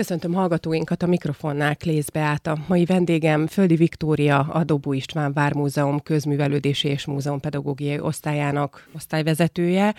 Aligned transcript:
Köszöntöm 0.00 0.32
hallgatóinkat 0.32 1.02
a 1.02 1.06
mikrofonnál 1.06 1.76
Klész 1.76 2.08
Beáta. 2.08 2.56
Mai 2.66 2.84
vendégem 2.84 3.46
Földi 3.46 3.74
Viktória, 3.74 4.38
a 4.38 4.64
Dobó 4.64 4.92
István 4.92 5.32
Vármúzeum 5.32 6.00
közművelődési 6.00 6.88
és 6.88 7.04
múzeumpedagógiai 7.04 8.00
osztályának 8.00 8.88
osztályvezetője 8.94 9.94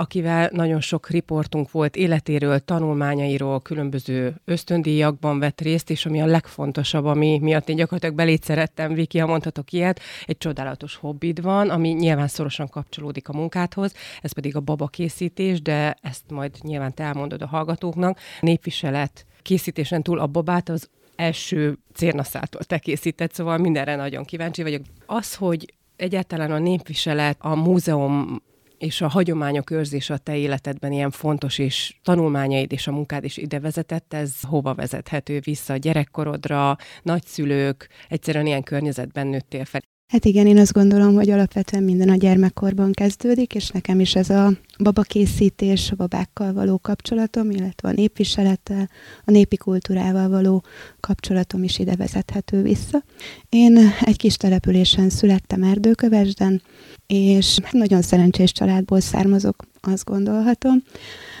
akivel 0.00 0.50
nagyon 0.52 0.80
sok 0.80 1.08
riportunk 1.08 1.70
volt 1.70 1.96
életéről, 1.96 2.58
tanulmányairól, 2.58 3.60
különböző 3.60 4.34
ösztöndíjakban 4.44 5.38
vett 5.38 5.60
részt, 5.60 5.90
és 5.90 6.06
ami 6.06 6.20
a 6.20 6.26
legfontosabb, 6.26 7.04
ami 7.04 7.38
miatt 7.38 7.68
én 7.68 7.76
gyakorlatilag 7.76 8.14
belét 8.14 8.44
szerettem, 8.44 8.94
Viki, 8.94 9.18
ha 9.18 9.26
mondhatok 9.26 9.72
ilyet, 9.72 10.00
egy 10.26 10.38
csodálatos 10.38 10.96
hobbid 10.96 11.42
van, 11.42 11.70
ami 11.70 11.88
nyilván 11.88 12.28
szorosan 12.28 12.68
kapcsolódik 12.68 13.28
a 13.28 13.32
munkádhoz, 13.32 13.94
ez 14.22 14.32
pedig 14.32 14.56
a 14.56 14.60
baba 14.60 14.86
készítés, 14.86 15.62
de 15.62 15.96
ezt 16.02 16.24
majd 16.30 16.56
nyilván 16.62 16.94
te 16.94 17.02
elmondod 17.02 17.42
a 17.42 17.46
hallgatóknak. 17.46 18.18
Népviselet 18.40 19.26
készítésen 19.42 20.02
túl 20.02 20.18
a 20.18 20.26
babát 20.26 20.68
az 20.68 20.88
első 21.16 21.78
cérnaszától 21.94 22.62
te 22.62 22.78
készített, 22.78 23.32
szóval 23.32 23.58
mindenre 23.58 23.96
nagyon 23.96 24.24
kíváncsi 24.24 24.62
vagyok. 24.62 24.82
Az, 25.06 25.34
hogy 25.34 25.74
egyáltalán 25.96 26.50
a 26.50 26.58
népviselet, 26.58 27.36
a 27.40 27.54
múzeum 27.54 28.42
és 28.80 29.00
a 29.00 29.08
hagyományok 29.08 29.70
őrzése 29.70 30.14
a 30.14 30.18
te 30.18 30.36
életedben 30.36 30.92
ilyen 30.92 31.10
fontos, 31.10 31.58
és 31.58 31.96
tanulmányaid 32.02 32.72
és 32.72 32.86
a 32.86 32.92
munkád 32.92 33.24
is 33.24 33.36
ide 33.36 33.60
vezetett, 33.60 34.12
ez 34.12 34.40
hova 34.42 34.74
vezethető 34.74 35.40
vissza? 35.40 35.72
A 35.72 35.76
gyerekkorodra, 35.76 36.76
nagyszülők, 37.02 37.88
egyszerűen 38.08 38.46
ilyen 38.46 38.62
környezetben 38.62 39.26
nőttél 39.26 39.64
fel. 39.64 39.80
Hát 40.10 40.24
igen, 40.24 40.46
én 40.46 40.58
azt 40.58 40.72
gondolom, 40.72 41.14
hogy 41.14 41.30
alapvetően 41.30 41.82
minden 41.82 42.08
a 42.08 42.16
gyermekkorban 42.16 42.92
kezdődik, 42.92 43.54
és 43.54 43.68
nekem 43.68 44.00
is 44.00 44.14
ez 44.14 44.30
a 44.30 44.52
babakészítés, 44.78 45.90
a 45.90 45.96
babákkal 45.96 46.52
való 46.52 46.78
kapcsolatom, 46.78 47.50
illetve 47.50 47.88
a 47.88 47.92
népviselettel, 47.92 48.88
a 49.24 49.30
népi 49.30 49.56
kultúrával 49.56 50.28
való 50.28 50.64
kapcsolatom 51.00 51.62
is 51.62 51.78
ide 51.78 51.96
vezethető 51.96 52.62
vissza. 52.62 53.04
Én 53.48 53.78
egy 54.00 54.16
kis 54.16 54.36
településen 54.36 55.10
születtem 55.10 55.62
Erdőkövesden, 55.62 56.62
és 57.06 57.58
nagyon 57.70 58.02
szerencsés 58.02 58.52
családból 58.52 59.00
származok, 59.00 59.64
azt 59.80 60.04
gondolhatom, 60.04 60.82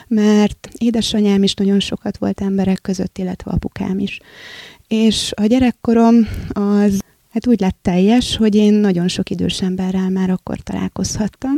mert 0.08 0.68
édesanyám 0.78 1.42
is 1.42 1.54
nagyon 1.54 1.80
sokat 1.80 2.16
volt 2.16 2.40
emberek 2.40 2.80
között, 2.82 3.18
illetve 3.18 3.50
apukám 3.50 3.98
is. 3.98 4.20
És 4.88 5.32
a 5.36 5.44
gyerekkorom 5.44 6.14
az 6.48 7.00
hát 7.30 7.46
úgy 7.46 7.60
lett 7.60 7.78
teljes, 7.82 8.36
hogy 8.36 8.54
én 8.54 8.74
nagyon 8.74 9.08
sok 9.08 9.30
idős 9.30 9.62
emberrel 9.62 10.10
már 10.10 10.30
akkor 10.30 10.58
találkozhattam, 10.58 11.54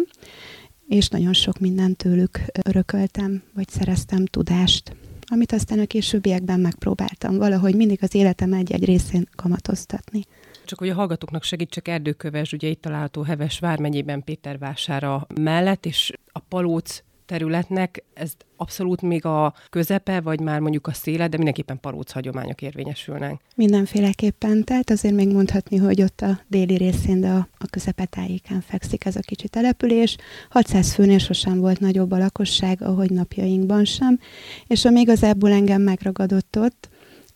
és 0.89 1.09
nagyon 1.09 1.33
sok 1.33 1.59
mindent 1.59 1.97
tőlük 1.97 2.41
örököltem, 2.63 3.43
vagy 3.55 3.69
szereztem 3.69 4.27
tudást, 4.27 4.97
amit 5.27 5.53
aztán 5.53 5.79
a 5.79 5.87
későbbiekben 5.87 6.61
megpróbáltam 6.61 7.37
valahogy 7.37 7.75
mindig 7.75 7.99
az 8.03 8.15
életem 8.15 8.53
egy-egy 8.53 8.85
részén 8.85 9.29
kamatoztatni. 9.37 10.25
Csak 10.65 10.79
hogy 10.79 10.89
a 10.89 10.95
hallgatóknak 10.95 11.43
segítsek, 11.43 11.89
Erdőköves, 11.89 12.53
ugye 12.53 12.69
itt 12.69 12.81
található 12.81 13.23
Heves 13.23 13.59
vármegyében 13.59 14.25
Pétervására 14.25 15.27
mellett, 15.35 15.87
és 15.87 16.13
a 16.27 16.39
Palóc 16.39 17.03
területnek 17.33 18.05
ez 18.15 18.33
abszolút 18.57 19.03
még 19.03 19.25
a 19.25 19.55
közepe, 19.71 20.21
vagy 20.21 20.41
már 20.41 20.61
mondjuk 20.61 20.87
a 20.87 20.93
széle, 20.93 21.29
de 21.29 21.37
mindenképpen 21.37 21.81
palóc 21.81 22.13
hagyományok 22.13 22.63
érvényesülnek. 22.63 23.41
Mindenféleképpen, 23.55 24.65
tehát 24.65 24.91
azért 24.91 25.15
még 25.15 25.33
mondhatni, 25.33 25.77
hogy 25.77 26.03
ott 26.03 26.21
a 26.21 26.41
déli 26.49 26.77
részén, 26.77 27.21
de 27.21 27.29
a, 27.29 27.49
a 27.59 27.67
közepe 27.71 28.05
tájéken 28.05 28.61
fekszik 28.61 29.05
ez 29.05 29.17
a 29.17 29.21
kicsi 29.21 29.49
település. 29.49 30.17
600 30.51 30.95
főnél 30.95 31.19
sosem 31.19 31.59
volt 31.59 31.81
nagyobb 31.81 32.11
a 32.11 32.19
lakosság, 32.19 32.83
ahogy 32.83 33.11
napjainkban 33.11 33.85
sem, 33.85 34.19
és 34.67 34.85
ami 34.85 35.01
igazából 35.01 35.53
engem 35.53 35.83
megragadott 35.83 36.59
ott, 36.59 36.89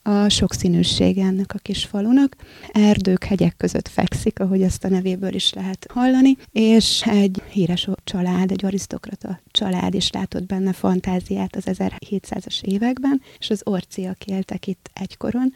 a 0.06 0.28
sokszínűség 0.28 1.18
ennek 1.18 1.54
a 1.54 1.58
kis 1.58 1.84
falunak. 1.84 2.36
Erdők, 2.72 3.24
hegyek 3.24 3.56
között 3.56 3.88
fekszik, 3.88 4.40
ahogy 4.40 4.62
azt 4.62 4.84
a 4.84 4.88
nevéből 4.88 5.34
is 5.34 5.52
lehet 5.52 5.86
hallani, 5.90 6.36
és 6.52 7.02
egy 7.06 7.42
híres 7.50 7.88
család, 8.04 8.50
egy 8.50 8.64
arisztokrata 8.64 9.40
család 9.50 9.94
is 9.94 10.10
látott 10.10 10.46
benne 10.46 10.72
fantáziát 10.72 11.56
az 11.56 11.64
1700-as 11.66 12.62
években, 12.62 13.22
és 13.38 13.50
az 13.50 13.60
orciak 13.64 14.24
éltek 14.24 14.66
itt 14.66 14.90
egykoron, 14.94 15.52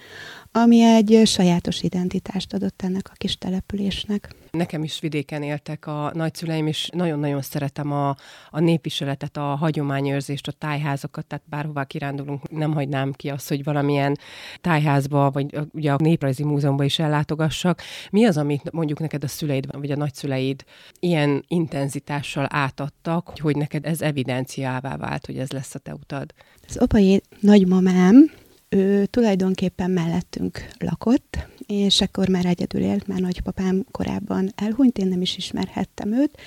ami 0.53 0.81
egy 0.81 1.23
sajátos 1.25 1.83
identitást 1.83 2.55
adott 2.55 2.83
ennek 2.83 3.09
a 3.13 3.15
kis 3.17 3.39
településnek. 3.39 4.35
Nekem 4.51 4.83
is 4.83 5.01
vidéken 5.01 5.43
éltek 5.43 5.87
a 5.87 6.11
nagyszüleim, 6.15 6.67
és 6.67 6.89
nagyon-nagyon 6.93 7.43
szeretem 7.43 7.93
a, 7.93 8.09
a 8.51 8.61
népviseletet, 8.61 9.37
a 9.37 9.41
hagyományőrzést, 9.41 10.49
a 10.49 10.53
tájházakat, 10.53 11.27
tehát 11.27 11.45
bárhová 11.49 11.85
kirándulunk, 11.85 12.51
nem 12.51 12.73
hagynám 12.73 13.13
ki 13.13 13.29
azt, 13.29 13.49
hogy 13.49 13.65
valamilyen 13.65 14.19
tájházba, 14.61 15.31
vagy 15.31 15.59
ugye 15.73 15.93
a 15.93 15.97
Néprajzi 15.97 16.45
Múzeumban 16.45 16.87
is 16.87 16.99
ellátogassak. 16.99 17.83
Mi 18.11 18.25
az, 18.25 18.37
amit 18.37 18.73
mondjuk 18.73 18.99
neked 18.99 19.25
a 19.25 19.29
szüleid, 19.29 19.77
vagy 19.77 19.91
a 19.91 19.97
nagyszüleid 19.97 20.65
ilyen 21.01 21.45
intenzitással 21.49 22.47
átadtak, 22.49 23.33
hogy 23.41 23.57
neked 23.57 23.87
ez 23.87 24.01
evidenciává 24.01 24.97
vált, 24.97 25.27
hogy 25.27 25.39
ez 25.39 25.51
lesz 25.51 25.75
a 25.75 25.79
te 25.79 25.95
utad? 25.95 26.33
Az 26.69 26.77
apai 26.77 27.23
nagymamám, 27.41 28.31
ő 28.71 29.07
tulajdonképpen 29.07 29.91
mellettünk 29.91 30.69
lakott, 30.79 31.39
és 31.67 32.01
akkor 32.01 32.29
már 32.29 32.47
egyedül 32.47 32.81
élt, 32.81 33.07
már 33.07 33.21
nagypapám 33.21 33.85
korábban 33.91 34.53
elhunyt, 34.57 34.99
én 34.99 35.07
nem 35.07 35.21
is 35.21 35.37
ismerhettem 35.37 36.13
őt, 36.13 36.39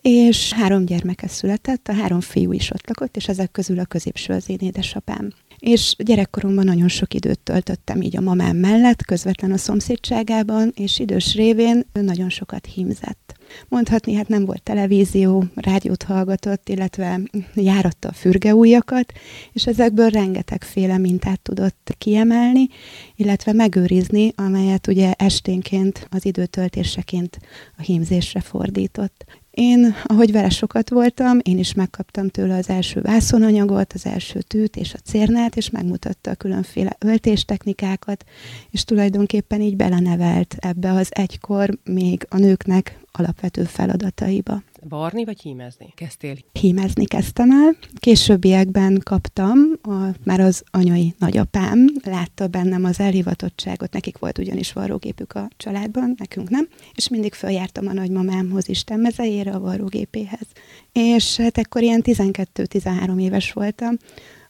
és 0.00 0.52
három 0.52 0.84
gyermeke 0.84 1.28
született, 1.28 1.88
a 1.88 1.92
három 1.92 2.20
fiú 2.20 2.52
is 2.52 2.70
ott 2.70 2.86
lakott, 2.86 3.16
és 3.16 3.28
ezek 3.28 3.50
közül 3.50 3.78
a 3.78 3.84
középső 3.84 4.32
az 4.32 4.48
én 4.48 4.58
édesapám. 4.60 5.32
És 5.58 5.94
gyerekkoromban 5.98 6.64
nagyon 6.64 6.88
sok 6.88 7.14
időt 7.14 7.40
töltöttem 7.40 8.02
így 8.02 8.16
a 8.16 8.20
mamám 8.20 8.56
mellett, 8.56 9.04
közvetlen 9.04 9.52
a 9.52 9.56
szomszédságában, 9.56 10.72
és 10.76 10.98
idős 10.98 11.34
révén 11.34 11.86
nagyon 11.92 12.30
sokat 12.30 12.66
hímzett. 12.66 13.19
Mondhatni, 13.68 14.14
hát 14.14 14.28
nem 14.28 14.44
volt 14.44 14.62
televízió, 14.62 15.44
rádiót 15.54 16.02
hallgatott, 16.02 16.68
illetve 16.68 17.20
járatta 17.54 18.08
a 18.08 18.12
fürgeújakat, 18.12 19.12
és 19.52 19.66
ezekből 19.66 20.08
rengetegféle 20.08 20.98
mintát 20.98 21.40
tudott 21.40 21.94
kiemelni, 21.98 22.68
illetve 23.16 23.52
megőrizni, 23.52 24.32
amelyet 24.36 24.86
ugye 24.86 25.12
esténként 25.12 26.06
az 26.10 26.24
időtöltéseként 26.24 27.38
a 27.76 27.82
hímzésre 27.82 28.40
fordított. 28.40 29.24
Én, 29.50 29.94
ahogy 30.04 30.32
vele 30.32 30.48
sokat 30.48 30.90
voltam, 30.90 31.38
én 31.42 31.58
is 31.58 31.74
megkaptam 31.74 32.28
tőle 32.28 32.56
az 32.56 32.68
első 32.68 33.00
vászonanyagot, 33.00 33.92
az 33.92 34.06
első 34.06 34.40
tűt 34.40 34.76
és 34.76 34.94
a 34.94 34.98
cérnát, 34.98 35.56
és 35.56 35.70
megmutatta 35.70 36.30
a 36.30 36.34
különféle 36.34 36.96
öltéstechnikákat, 36.98 38.24
és 38.70 38.84
tulajdonképpen 38.84 39.60
így 39.60 39.76
belenevelt 39.76 40.56
ebbe 40.58 40.92
az 40.92 41.08
egykor 41.10 41.78
még 41.84 42.26
a 42.28 42.36
nőknek 42.38 43.00
alapvető 43.12 43.64
feladataiba. 43.64 44.62
Varni 44.88 45.24
vagy 45.24 45.40
hímezni 45.40 45.92
kezdtél? 45.94 46.36
Hímezni 46.52 47.04
kezdtem 47.04 47.50
el. 47.50 47.76
Későbbiekben 47.94 49.00
kaptam, 49.04 49.58
a, 49.82 49.92
már 50.24 50.40
az 50.40 50.62
anyai 50.70 51.14
nagyapám 51.18 51.86
látta 52.04 52.46
bennem 52.46 52.84
az 52.84 53.00
elhivatottságot, 53.00 53.92
nekik 53.92 54.18
volt 54.18 54.38
ugyanis 54.38 54.72
varrógépük 54.72 55.32
a 55.32 55.48
családban, 55.56 56.14
nekünk 56.18 56.48
nem, 56.48 56.68
és 56.94 57.08
mindig 57.08 57.34
följártam 57.34 57.86
a 57.86 57.92
nagymamámhoz 57.92 58.68
Isten 58.68 59.00
mezejére, 59.00 59.50
a 59.50 59.60
varrógépéhez. 59.60 60.46
És 60.92 61.36
hát 61.36 61.58
ekkor 61.58 61.82
ilyen 61.82 62.02
12-13 62.04 63.20
éves 63.20 63.52
voltam, 63.52 63.96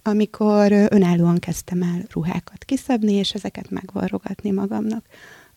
amikor 0.02 0.72
önállóan 0.72 1.38
kezdtem 1.38 1.82
el 1.82 2.04
ruhákat 2.12 2.64
kiszabni, 2.64 3.12
és 3.12 3.32
ezeket 3.32 3.70
megvarrogatni 3.70 4.50
magamnak. 4.50 5.04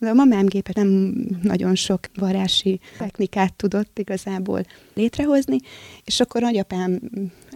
De 0.04 0.10
a 0.10 0.14
mamám 0.14 0.46
gépe 0.46 0.72
nem 0.76 1.14
nagyon 1.42 1.76
sok 1.76 2.00
varási 2.16 2.80
technikát 2.98 3.54
tudott 3.54 4.00
igazából 4.00 4.66
létrehozni, 4.94 5.58
és 6.04 6.20
akkor 6.20 6.42
nagyapám 6.42 7.00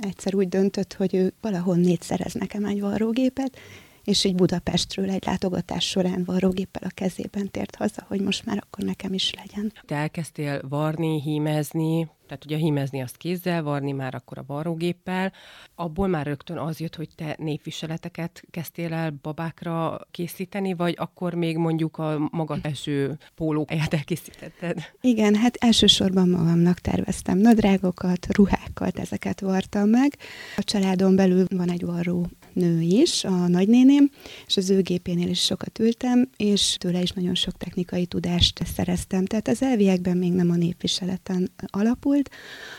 egyszer 0.01 0.35
úgy 0.35 0.49
döntött, 0.49 0.93
hogy 0.93 1.15
ő 1.15 1.33
valahol 1.41 1.77
szerez 1.99 2.33
nekem 2.33 2.65
egy 2.65 2.81
varrógépet, 2.81 3.57
és 4.07 4.23
így 4.23 4.35
Budapestről 4.35 5.09
egy 5.09 5.25
látogatás 5.25 5.87
során 5.87 6.23
varrógéppel 6.25 6.89
a 6.89 6.93
kezében 6.93 7.51
tért 7.51 7.75
haza, 7.75 8.05
hogy 8.07 8.21
most 8.21 8.45
már 8.45 8.63
akkor 8.65 8.83
nekem 8.83 9.13
is 9.13 9.33
legyen. 9.33 9.73
Te 9.85 9.95
elkezdtél 9.95 10.61
varni, 10.69 11.21
hímezni, 11.21 12.09
tehát 12.27 12.45
ugye 12.45 12.57
hímezni 12.57 13.01
azt 13.01 13.17
kézzel, 13.17 13.63
varni 13.63 13.91
már 13.91 14.15
akkor 14.15 14.37
a 14.37 14.43
varrógéppel. 14.47 15.33
Abból 15.75 16.07
már 16.07 16.25
rögtön 16.25 16.57
az 16.57 16.79
jött, 16.79 16.95
hogy 16.95 17.09
te 17.15 17.35
népviseleteket 17.39 18.43
kezdtél 18.51 18.93
el 18.93 19.19
babákra 19.21 19.99
készíteni, 20.11 20.73
vagy 20.73 20.95
akkor 20.97 21.33
még 21.33 21.57
mondjuk 21.57 21.97
a 21.97 22.29
maga 22.31 22.57
első 22.61 23.17
pólóját 23.35 23.93
elkészítetted? 23.93 24.91
Igen, 25.01 25.35
hát 25.35 25.55
elsősorban 25.55 26.29
magamnak 26.29 26.79
terveztem 26.79 27.37
nadrágokat, 27.37 28.35
ruhákat, 28.35 28.99
ezeket 28.99 29.39
vartam 29.39 29.89
meg. 29.89 30.17
A 30.57 30.63
családon 30.63 31.15
belül 31.15 31.45
van 31.49 31.71
egy 31.71 31.85
varró 31.85 32.27
nő 32.57 32.81
is, 32.81 33.23
a 33.23 33.47
nagynéném, 33.47 34.09
és 34.47 34.57
az 34.57 34.69
ő 34.69 34.81
gépénél 34.81 35.29
is 35.29 35.41
sokat 35.41 35.79
ültem, 35.79 36.29
és 36.37 36.75
tőle 36.79 37.01
is 37.01 37.11
nagyon 37.11 37.35
sok 37.35 37.57
technikai 37.57 38.05
tudást 38.05 38.65
szereztem. 38.75 39.25
Tehát 39.25 39.47
az 39.47 39.61
elviekben 39.61 40.17
még 40.17 40.31
nem 40.31 40.51
a 40.51 40.55
népviseleten 40.55 41.51
alapult, 41.65 42.29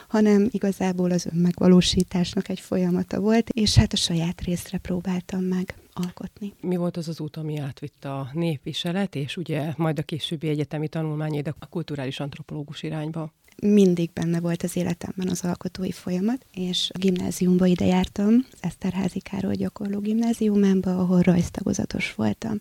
hanem 0.08 0.48
igazából 0.50 1.10
az 1.10 1.26
önmegvalósításnak 1.32 2.48
egy 2.48 2.60
folyamata 2.60 3.20
volt, 3.20 3.50
és 3.50 3.74
hát 3.74 3.92
a 3.92 3.96
saját 3.96 4.40
részre 4.40 4.78
próbáltam 4.78 5.42
meg 5.42 5.74
alkotni. 5.92 6.52
Mi 6.60 6.76
volt 6.76 6.96
az 6.96 7.08
az 7.08 7.20
út, 7.20 7.36
ami 7.36 7.58
átvitt 7.58 8.04
a 8.04 8.30
népviselet, 8.32 9.14
és 9.14 9.36
ugye 9.36 9.72
majd 9.76 9.98
a 9.98 10.02
későbbi 10.02 10.48
egyetemi 10.48 10.88
tanulmányaid 10.88 11.54
a 11.58 11.66
kulturális 11.66 12.20
antropológus 12.20 12.82
irányba? 12.82 13.32
Mindig 13.62 14.10
benne 14.12 14.40
volt 14.40 14.62
az 14.62 14.76
életemben 14.76 15.28
az 15.28 15.44
alkotói 15.44 15.90
folyamat, 15.90 16.46
és 16.54 16.90
a 16.94 16.98
gimnáziumba 16.98 17.66
ide 17.66 17.84
jártam, 17.84 18.46
Eszterházi 18.60 19.18
Károly 19.18 19.54
gyakorló 19.54 19.98
gimnáziumába, 19.98 20.98
ahol 20.98 21.20
rajztagozatos 21.20 22.14
voltam. 22.14 22.58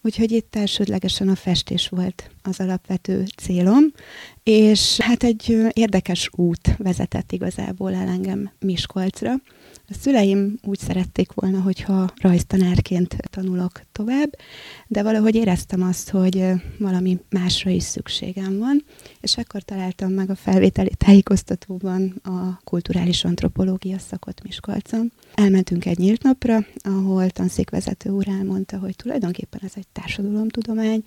Úgyhogy 0.00 0.32
itt 0.32 0.56
elsődlegesen 0.56 1.28
a 1.28 1.34
festés 1.34 1.88
volt 1.88 2.30
az 2.42 2.60
alapvető 2.60 3.24
célom, 3.36 3.84
és 4.42 5.00
hát 5.00 5.22
egy 5.22 5.56
érdekes 5.72 6.30
út 6.32 6.76
vezetett 6.76 7.32
igazából 7.32 7.94
el 7.94 8.08
engem 8.08 8.50
Miskolcra. 8.58 9.34
A 9.88 9.94
szüleim 10.00 10.58
úgy 10.62 10.78
szerették 10.78 11.32
volna, 11.32 11.60
hogyha 11.60 12.12
rajztanárként 12.16 13.16
tanulok 13.30 13.80
tovább, 13.92 14.36
de 14.86 15.02
valahogy 15.02 15.34
éreztem 15.34 15.82
azt, 15.82 16.10
hogy 16.10 16.44
valami 16.78 17.18
másra 17.30 17.70
is 17.70 17.82
szükségem 17.82 18.58
van, 18.58 18.84
és 19.20 19.36
akkor 19.36 19.62
találtam 19.62 20.12
meg 20.12 20.30
a 20.30 20.34
felvételi 20.34 20.90
tájékoztatóban 20.96 22.20
a 22.22 22.60
kulturális 22.64 23.24
antropológia 23.24 23.98
szakot 23.98 24.42
Miskolcon. 24.42 25.12
Elmentünk 25.34 25.84
egy 25.86 25.98
nyílt 25.98 26.22
napra, 26.22 26.66
ahol 26.82 27.30
tanszékvezető 27.30 28.10
úr 28.10 28.28
elmondta, 28.28 28.78
hogy 28.78 28.96
tulajdonképpen 28.96 29.60
ez 29.64 29.72
egy 29.74 29.88
társadalomtudomány, 29.92 31.04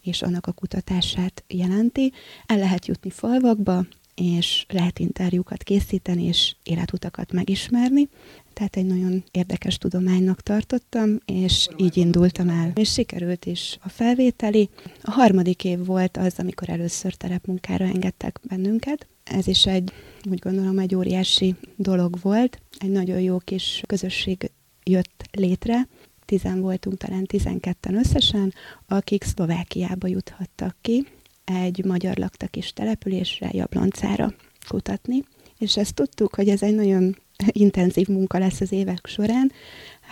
és 0.00 0.22
annak 0.22 0.46
a 0.46 0.52
kutatását 0.52 1.44
jelenti. 1.48 2.12
El 2.46 2.58
lehet 2.58 2.86
jutni 2.86 3.10
falvakba, 3.10 3.84
és 4.14 4.64
lehet 4.68 4.98
interjúkat 4.98 5.62
készíteni, 5.62 6.24
és 6.24 6.54
életutakat 6.62 7.32
megismerni. 7.32 8.08
Tehát 8.52 8.76
egy 8.76 8.86
nagyon 8.86 9.24
érdekes 9.30 9.78
tudománynak 9.78 10.40
tartottam, 10.40 11.18
és 11.24 11.68
így 11.76 11.96
indultam 11.96 12.48
el. 12.48 12.72
És 12.74 12.92
sikerült 12.92 13.46
is 13.46 13.78
a 13.80 13.88
felvételi. 13.88 14.68
A 15.02 15.10
harmadik 15.10 15.64
év 15.64 15.84
volt 15.84 16.16
az, 16.16 16.34
amikor 16.36 16.70
először 16.70 17.14
terepmunkára 17.14 17.84
engedtek 17.84 18.40
bennünket. 18.48 19.06
Ez 19.24 19.46
is 19.46 19.66
egy, 19.66 19.92
úgy 20.30 20.38
gondolom, 20.38 20.78
egy 20.78 20.94
óriási 20.94 21.54
dolog 21.76 22.18
volt. 22.22 22.60
Egy 22.78 22.90
nagyon 22.90 23.20
jó 23.20 23.38
kis 23.38 23.82
közösség 23.86 24.50
jött 24.84 25.24
létre. 25.30 25.88
Tizen 26.24 26.60
voltunk, 26.60 26.96
talán 26.96 27.24
tizenketten 27.24 27.96
összesen, 27.96 28.54
akik 28.86 29.24
Szlovákiába 29.24 30.06
juthattak 30.06 30.76
ki, 30.80 31.06
egy 31.44 31.84
magyar 31.84 32.16
laktak 32.16 32.56
is 32.56 32.72
településre, 32.72 33.48
Jabloncára 33.52 34.34
kutatni. 34.68 35.24
És 35.58 35.76
ezt 35.76 35.94
tudtuk, 35.94 36.34
hogy 36.34 36.48
ez 36.48 36.62
egy 36.62 36.74
nagyon 36.74 37.16
intenzív 37.46 38.08
munka 38.08 38.38
lesz 38.38 38.60
az 38.60 38.72
évek 38.72 39.06
során. 39.06 39.52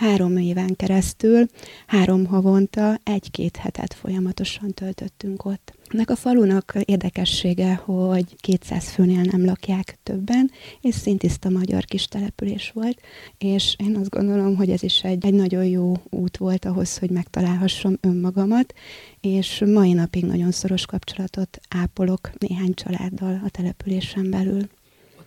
Három 0.01 0.37
éven 0.37 0.75
keresztül, 0.75 1.45
három 1.87 2.25
havonta, 2.25 2.99
egy-két 3.03 3.57
hetet 3.57 3.93
folyamatosan 3.93 4.73
töltöttünk 4.73 5.45
ott. 5.45 5.73
Ennek 5.87 6.09
a 6.09 6.15
falunak 6.15 6.73
érdekessége, 6.85 7.73
hogy 7.73 8.35
200 8.39 8.89
főnél 8.89 9.21
nem 9.21 9.45
lakják 9.45 9.99
többen, 10.03 10.51
és 10.81 10.95
szintiszta 10.95 11.49
magyar 11.49 11.85
kis 11.85 12.05
település 12.05 12.71
volt, 12.73 13.01
és 13.37 13.75
én 13.77 13.95
azt 13.95 14.09
gondolom, 14.09 14.55
hogy 14.55 14.69
ez 14.69 14.83
is 14.83 15.03
egy, 15.03 15.25
egy 15.25 15.33
nagyon 15.33 15.65
jó 15.65 15.93
út 16.09 16.37
volt 16.37 16.65
ahhoz, 16.65 16.97
hogy 16.97 17.09
megtalálhassam 17.09 17.97
önmagamat, 18.01 18.73
és 19.19 19.63
mai 19.65 19.93
napig 19.93 20.25
nagyon 20.25 20.51
szoros 20.51 20.85
kapcsolatot 20.85 21.59
ápolok 21.69 22.31
néhány 22.37 22.73
családdal 22.73 23.41
a 23.45 23.49
településen 23.49 24.29
belül 24.29 24.69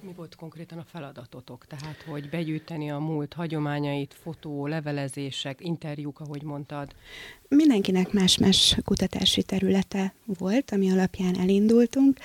mi 0.04 0.12
volt 0.12 0.34
konkrétan 0.34 0.78
a 0.78 0.84
feladatotok? 0.84 1.66
Tehát, 1.66 2.02
hogy 2.02 2.28
begyűjteni 2.28 2.90
a 2.90 2.98
múlt 2.98 3.32
hagyományait, 3.32 4.14
fotó, 4.22 4.66
levelezések, 4.66 5.60
interjúk, 5.60 6.20
ahogy 6.20 6.42
mondtad? 6.42 6.94
Mindenkinek 7.48 8.12
más-más 8.12 8.76
kutatási 8.84 9.42
területe 9.42 10.14
volt, 10.24 10.70
ami 10.70 10.90
alapján 10.90 11.38
elindultunk, 11.38 12.18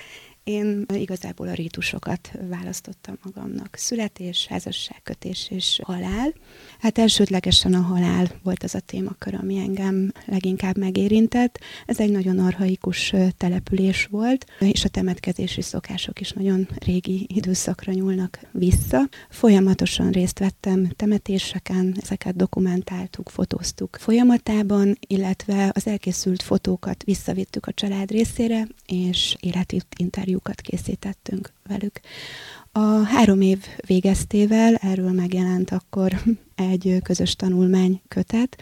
én 0.50 0.86
igazából 0.94 1.48
a 1.48 1.54
rítusokat 1.54 2.32
választottam 2.50 3.18
magamnak. 3.24 3.76
Születés, 3.76 4.48
házasságkötés 4.48 5.52
és 5.52 5.80
halál. 5.84 6.34
Hát 6.80 6.98
elsődlegesen 6.98 7.74
a 7.74 7.82
halál 7.82 8.32
volt 8.44 8.64
az 8.64 8.76
a 8.76 8.80
témakör, 8.80 9.36
ami 9.36 9.58
engem 9.58 10.12
leginkább 10.26 10.78
megérintett. 10.78 11.60
Ez 11.86 12.00
egy 12.00 12.12
nagyon 12.12 12.40
arhaikus 12.40 13.14
település 13.38 14.06
volt, 14.06 14.46
és 14.60 14.84
a 14.84 14.90
temetkezési 14.90 15.62
szokások 15.62 16.20
is 16.20 16.32
nagyon 16.32 16.68
régi 16.86 17.28
időszakra 17.34 17.94
nyúlnak 17.94 18.40
vissza. 18.52 19.10
Folyamatosan 19.30 20.12
részt 20.12 20.40
vettem 20.40 20.90
temetéseken, 20.96 21.96
ezeket 22.02 22.36
dokumentáltuk, 22.36 23.30
fotóztuk 23.30 23.98
folyamatában, 24.00 24.98
illetve 25.08 25.72
az 25.74 25.88
elkészült 25.88 26.42
fotókat 26.42 27.04
visszavittük 27.04 27.66
a 27.66 27.74
család 27.74 28.12
részére, 28.12 28.68
és 28.86 29.36
életinterjú 29.40 30.39
interjúkat 30.40 30.62
készítettünk 30.62 31.54
velük. 31.68 32.00
A 32.72 33.04
három 33.04 33.42
év 33.42 33.66
végeztével 33.88 34.76
erről 34.76 35.12
megjelent 35.12 35.72
akkor 35.72 36.12
egy 36.56 36.98
közös 37.04 37.36
tanulmány 37.36 38.02
kötet. 38.08 38.62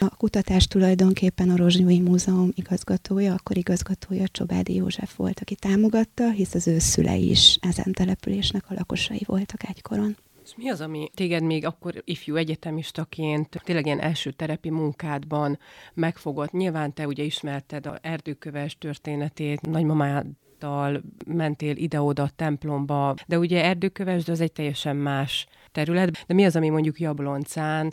A 0.00 0.16
kutatás 0.16 0.66
tulajdonképpen 0.66 1.50
a 1.50 1.56
Rozsnyói 1.56 2.00
Múzeum 2.00 2.50
igazgatója, 2.54 3.34
akkor 3.34 3.56
igazgatója 3.56 4.28
Csobádi 4.28 4.74
József 4.74 5.16
volt, 5.16 5.40
aki 5.40 5.54
támogatta, 5.54 6.30
hisz 6.30 6.54
az 6.54 6.66
ő 6.66 6.78
szülei 6.78 7.30
is 7.30 7.58
ezen 7.60 7.92
településnek 7.92 8.64
a 8.68 8.74
lakosai 8.74 9.22
voltak 9.26 9.68
egykoron. 9.68 10.16
És 10.44 10.54
mi 10.56 10.68
az, 10.68 10.80
ami 10.80 11.10
téged 11.14 11.42
még 11.42 11.64
akkor 11.64 12.02
ifjú 12.04 12.36
egyetemistaként, 12.36 13.60
tényleg 13.64 13.86
ilyen 13.86 14.00
első 14.00 14.30
terepi 14.30 14.70
munkádban 14.70 15.58
megfogott? 15.94 16.52
Nyilván 16.52 16.94
te 16.94 17.06
ugye 17.06 17.22
ismerted 17.22 17.86
a 17.86 17.98
erdőköves 18.02 18.78
történetét, 18.78 19.60
nagymamád 19.60 20.26
vonattal 20.60 21.02
mentél 21.26 21.76
ide-oda 21.76 22.30
templomba, 22.36 23.14
de 23.26 23.38
ugye 23.38 23.64
erdőkövesd 23.64 24.28
az 24.28 24.40
egy 24.40 24.52
teljesen 24.52 24.96
más 24.96 25.46
terület, 25.72 26.24
de 26.26 26.34
mi 26.34 26.44
az, 26.44 26.56
ami 26.56 26.68
mondjuk 26.68 27.00
Jabloncán 27.00 27.92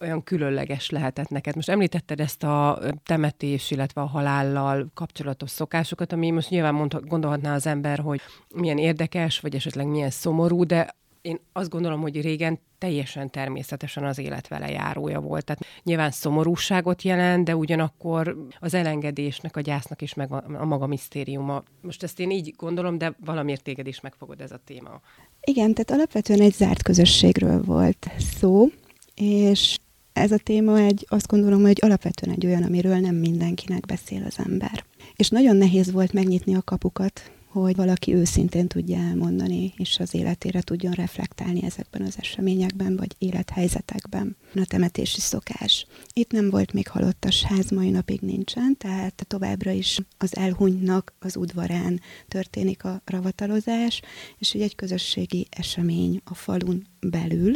olyan 0.00 0.22
különleges 0.22 0.90
lehetett 0.90 1.28
neked. 1.28 1.54
Most 1.54 1.68
említetted 1.68 2.20
ezt 2.20 2.42
a 2.42 2.78
temetés, 3.04 3.70
illetve 3.70 4.00
a 4.00 4.06
halállal 4.06 4.90
kapcsolatos 4.94 5.50
szokásokat, 5.50 6.12
ami 6.12 6.30
most 6.30 6.50
nyilván 6.50 6.74
mondhat, 6.74 7.06
gondolhatná 7.06 7.54
az 7.54 7.66
ember, 7.66 7.98
hogy 7.98 8.20
milyen 8.54 8.78
érdekes, 8.78 9.40
vagy 9.40 9.54
esetleg 9.54 9.86
milyen 9.86 10.10
szomorú, 10.10 10.64
de 10.64 10.94
én 11.22 11.40
azt 11.52 11.70
gondolom, 11.70 12.00
hogy 12.00 12.20
régen 12.20 12.58
teljesen 12.78 13.30
természetesen 13.30 14.04
az 14.04 14.18
élet 14.18 14.48
vele 14.48 14.70
járója 14.70 15.20
volt. 15.20 15.44
Tehát 15.44 15.64
nyilván 15.82 16.10
szomorúságot 16.10 17.02
jelent, 17.02 17.44
de 17.44 17.56
ugyanakkor 17.56 18.46
az 18.60 18.74
elengedésnek, 18.74 19.56
a 19.56 19.60
gyásznak 19.60 20.02
is 20.02 20.14
meg 20.14 20.32
a 20.32 20.64
maga 20.64 20.86
misztériuma. 20.86 21.62
Most 21.82 22.02
ezt 22.02 22.20
én 22.20 22.30
így 22.30 22.54
gondolom, 22.56 22.98
de 22.98 23.14
valamiért 23.24 23.62
téged 23.62 23.86
is 23.86 24.00
megfogod 24.00 24.40
ez 24.40 24.52
a 24.52 24.60
téma. 24.64 25.00
Igen, 25.40 25.74
tehát 25.74 25.90
alapvetően 25.90 26.40
egy 26.40 26.54
zárt 26.54 26.82
közösségről 26.82 27.62
volt 27.62 28.10
szó, 28.38 28.66
és 29.14 29.78
ez 30.12 30.32
a 30.32 30.38
téma 30.38 30.78
egy, 30.78 31.06
azt 31.08 31.26
gondolom, 31.26 31.62
hogy 31.62 31.78
alapvetően 31.80 32.36
egy 32.36 32.46
olyan, 32.46 32.62
amiről 32.62 32.96
nem 32.96 33.14
mindenkinek 33.14 33.86
beszél 33.86 34.24
az 34.26 34.38
ember. 34.38 34.84
És 35.16 35.28
nagyon 35.28 35.56
nehéz 35.56 35.92
volt 35.92 36.12
megnyitni 36.12 36.54
a 36.54 36.62
kapukat 36.62 37.30
hogy 37.50 37.76
valaki 37.76 38.14
őszintén 38.14 38.66
tudja 38.66 38.98
elmondani, 38.98 39.72
és 39.76 39.98
az 39.98 40.14
életére 40.14 40.60
tudjon 40.60 40.92
reflektálni 40.92 41.64
ezekben 41.64 42.02
az 42.02 42.14
eseményekben, 42.18 42.96
vagy 42.96 43.14
élethelyzetekben. 43.18 44.36
A 44.54 44.64
temetési 44.68 45.20
szokás. 45.20 45.86
Itt 46.12 46.30
nem 46.30 46.50
volt 46.50 46.72
még 46.72 46.88
halottas 46.88 47.42
ház, 47.42 47.70
mai 47.70 47.90
napig 47.90 48.20
nincsen, 48.20 48.76
tehát 48.76 49.24
továbbra 49.28 49.70
is 49.70 49.98
az 50.18 50.36
elhunynak 50.36 51.14
az 51.18 51.36
udvarán 51.36 52.00
történik 52.28 52.84
a 52.84 53.02
ravatalozás, 53.04 54.00
és 54.38 54.52
egy 54.52 54.74
közösségi 54.74 55.46
esemény 55.50 56.20
a 56.24 56.34
falun 56.34 56.86
belül. 57.00 57.52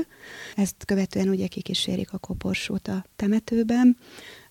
Ezt 0.56 0.84
követően 0.84 1.28
ugye 1.28 1.46
kikísérik 1.46 2.12
a 2.12 2.18
koporsót 2.18 2.88
a 2.88 3.04
temetőben, 3.16 3.96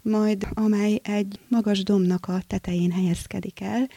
majd 0.03 0.47
amely 0.53 0.99
egy 1.03 1.39
magas 1.47 1.83
domnak 1.83 2.27
a 2.27 2.41
tetején 2.47 2.91
helyezkedik 2.91 3.61
el, 3.61 3.87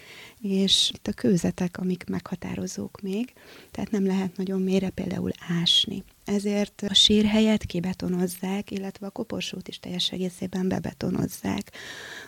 és 0.41 0.91
itt 0.95 1.07
a 1.07 1.13
kőzetek, 1.13 1.79
amik 1.79 2.05
meghatározók 2.09 3.01
még, 3.01 3.33
tehát 3.71 3.91
nem 3.91 4.07
lehet 4.07 4.37
nagyon 4.37 4.61
mélyre 4.61 4.91
például 4.91 5.31
ásni. 5.61 6.05
Ezért 6.25 6.85
a 6.89 6.95
sírhelyet 6.95 7.65
kibetonozzák, 7.65 8.71
illetve 8.71 9.07
a 9.07 9.11
koporsót 9.11 9.69
is 9.69 9.79
teljes 9.79 10.13
egészében 10.13 10.69
bebetonozzák, 10.69 11.73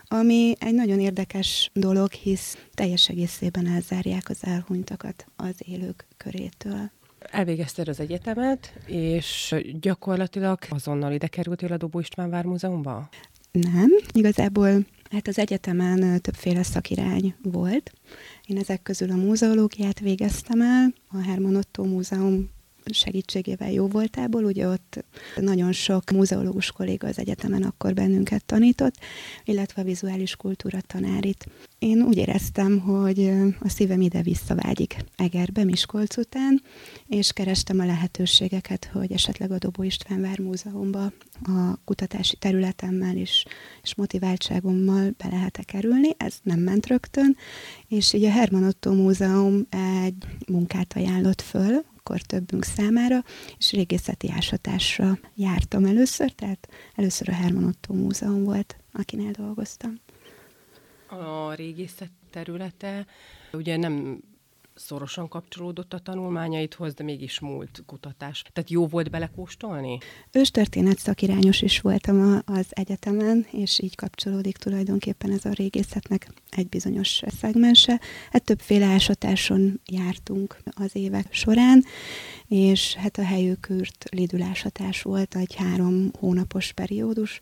ami 0.05 0.55
egy 0.59 0.75
nagyon 0.75 1.01
érdekes 1.01 1.71
dolog, 1.73 2.13
hisz 2.13 2.59
teljes 2.75 3.09
egészében 3.09 3.67
elzárják 3.67 4.29
az 4.29 4.39
elhunytakat 4.41 5.27
az 5.37 5.55
élők 5.59 6.07
körétől. 6.17 6.91
Elvégezted 7.19 7.89
az 7.89 8.01
egyetemet, 8.01 8.73
és 8.87 9.55
gyakorlatilag 9.81 10.59
azonnal 10.69 11.13
ide 11.13 11.27
kerültél 11.27 11.73
a 11.73 11.77
Dobó 11.77 11.99
István 11.99 12.31
Vármúzeumba? 12.31 13.09
Nem, 13.59 13.91
igazából 14.13 14.87
hát 15.11 15.29
az 15.29 15.39
egyetemen 15.39 16.21
többféle 16.21 16.63
szakirány 16.63 17.35
volt. 17.43 17.93
Én 18.47 18.59
ezek 18.59 18.83
közül 18.83 19.11
a 19.11 19.17
múzeológiát 19.17 20.01
végeztem 20.01 20.61
el, 20.61 20.95
a 21.09 21.23
Herman 21.23 21.57
Otto 21.57 21.85
Múzeum 21.85 22.51
segítségével 22.93 23.73
jó 23.73 23.87
voltából, 23.87 24.45
ugye 24.45 24.69
ott 24.69 25.05
nagyon 25.37 25.73
sok 25.73 26.11
múzeológus 26.11 26.71
kolléga 26.73 27.09
az 27.09 27.19
egyetemen 27.19 27.63
akkor 27.63 27.95
bennünket 27.95 28.45
tanított, 28.45 28.95
illetve 29.45 29.83
a 29.83 29.85
vizuális 29.85 30.37
kultúra 30.37 30.81
tanárit. 30.81 31.47
Én 31.79 32.03
úgy 32.03 32.17
éreztem, 32.17 32.79
hogy 32.79 33.31
a 33.61 33.69
szívem 33.69 34.01
ide 34.01 34.23
visszavágyik 34.23 34.97
Egerbe, 35.17 35.65
Miskolc 35.65 36.17
után, 36.17 36.63
és 37.07 37.33
kerestem 37.33 37.79
a 37.79 37.85
lehetőségeket, 37.85 38.91
hogy 38.93 39.13
esetleg 39.13 39.51
a 39.51 39.59
Dobó 39.59 39.83
István 39.83 40.21
Vár 40.21 40.39
Múzeumba 40.39 41.13
a 41.43 41.79
kutatási 41.85 42.37
területemmel 42.37 43.17
is, 43.17 43.45
és 43.83 43.95
motiváltságommal 43.95 45.15
be 45.17 45.29
lehet-e 45.31 45.63
kerülni. 45.63 46.09
Ez 46.17 46.35
nem 46.43 46.59
ment 46.61 46.87
rögtön, 46.87 47.37
és 47.89 48.13
így 48.13 48.25
a 48.25 48.31
Herman 48.31 48.65
Otto 48.65 48.93
Múzeum 48.93 49.67
egy 49.71 50.25
munkát 50.49 50.93
ajánlott 50.97 51.41
föl, 51.41 51.85
akkor 52.09 52.21
többünk 52.21 52.65
számára, 52.65 53.25
és 53.59 53.73
régészeti 53.73 54.31
ásatásra 54.31 55.19
jártam 55.35 55.85
először, 55.85 56.33
tehát 56.33 56.69
először 56.95 57.29
a 57.29 57.33
Herman 57.33 57.65
Otto 57.65 57.93
Múzeum 57.95 58.45
volt, 58.45 58.77
akinél 58.93 59.31
dolgoztam. 59.31 60.01
A 61.09 61.53
régészet 61.55 62.11
területe 62.31 63.07
ugye 63.53 63.77
nem 63.77 64.21
szorosan 64.79 65.29
kapcsolódott 65.29 65.95
a 65.95 65.99
tanulmányaidhoz, 65.99 66.95
de 66.95 67.05
mégis 67.05 67.41
múlt 67.41 67.83
kutatás. 67.87 68.45
Tehát 68.53 68.71
jó 68.71 68.87
volt 68.87 69.11
belekóstolni? 69.11 69.99
Őstörténet 70.33 70.99
szakirányos 70.99 71.63
is 71.63 71.81
voltam 71.81 72.43
az 72.45 72.67
egyetemen, 72.71 73.47
és 73.51 73.81
így 73.81 73.95
kapcsolódik 73.95 74.57
tulajdonképpen 74.57 75.33
ez 75.33 75.45
a 75.45 75.53
régészetnek 75.53 76.29
egy 76.51 76.69
bizonyos 76.69 77.23
szegmense. 77.41 78.01
Hát 78.31 78.45
többféle 78.45 78.87
ásatáson 78.87 79.81
jártunk 79.91 80.59
az 80.71 80.97
évek 80.97 81.27
során, 81.31 81.85
és 82.47 82.95
hát 82.95 83.19
a 83.19 83.25
helyőkürt 83.25 84.05
lidülásatás 84.11 85.03
volt 85.03 85.37
egy 85.37 85.55
három 85.55 86.11
hónapos 86.19 86.73
periódus, 86.73 87.41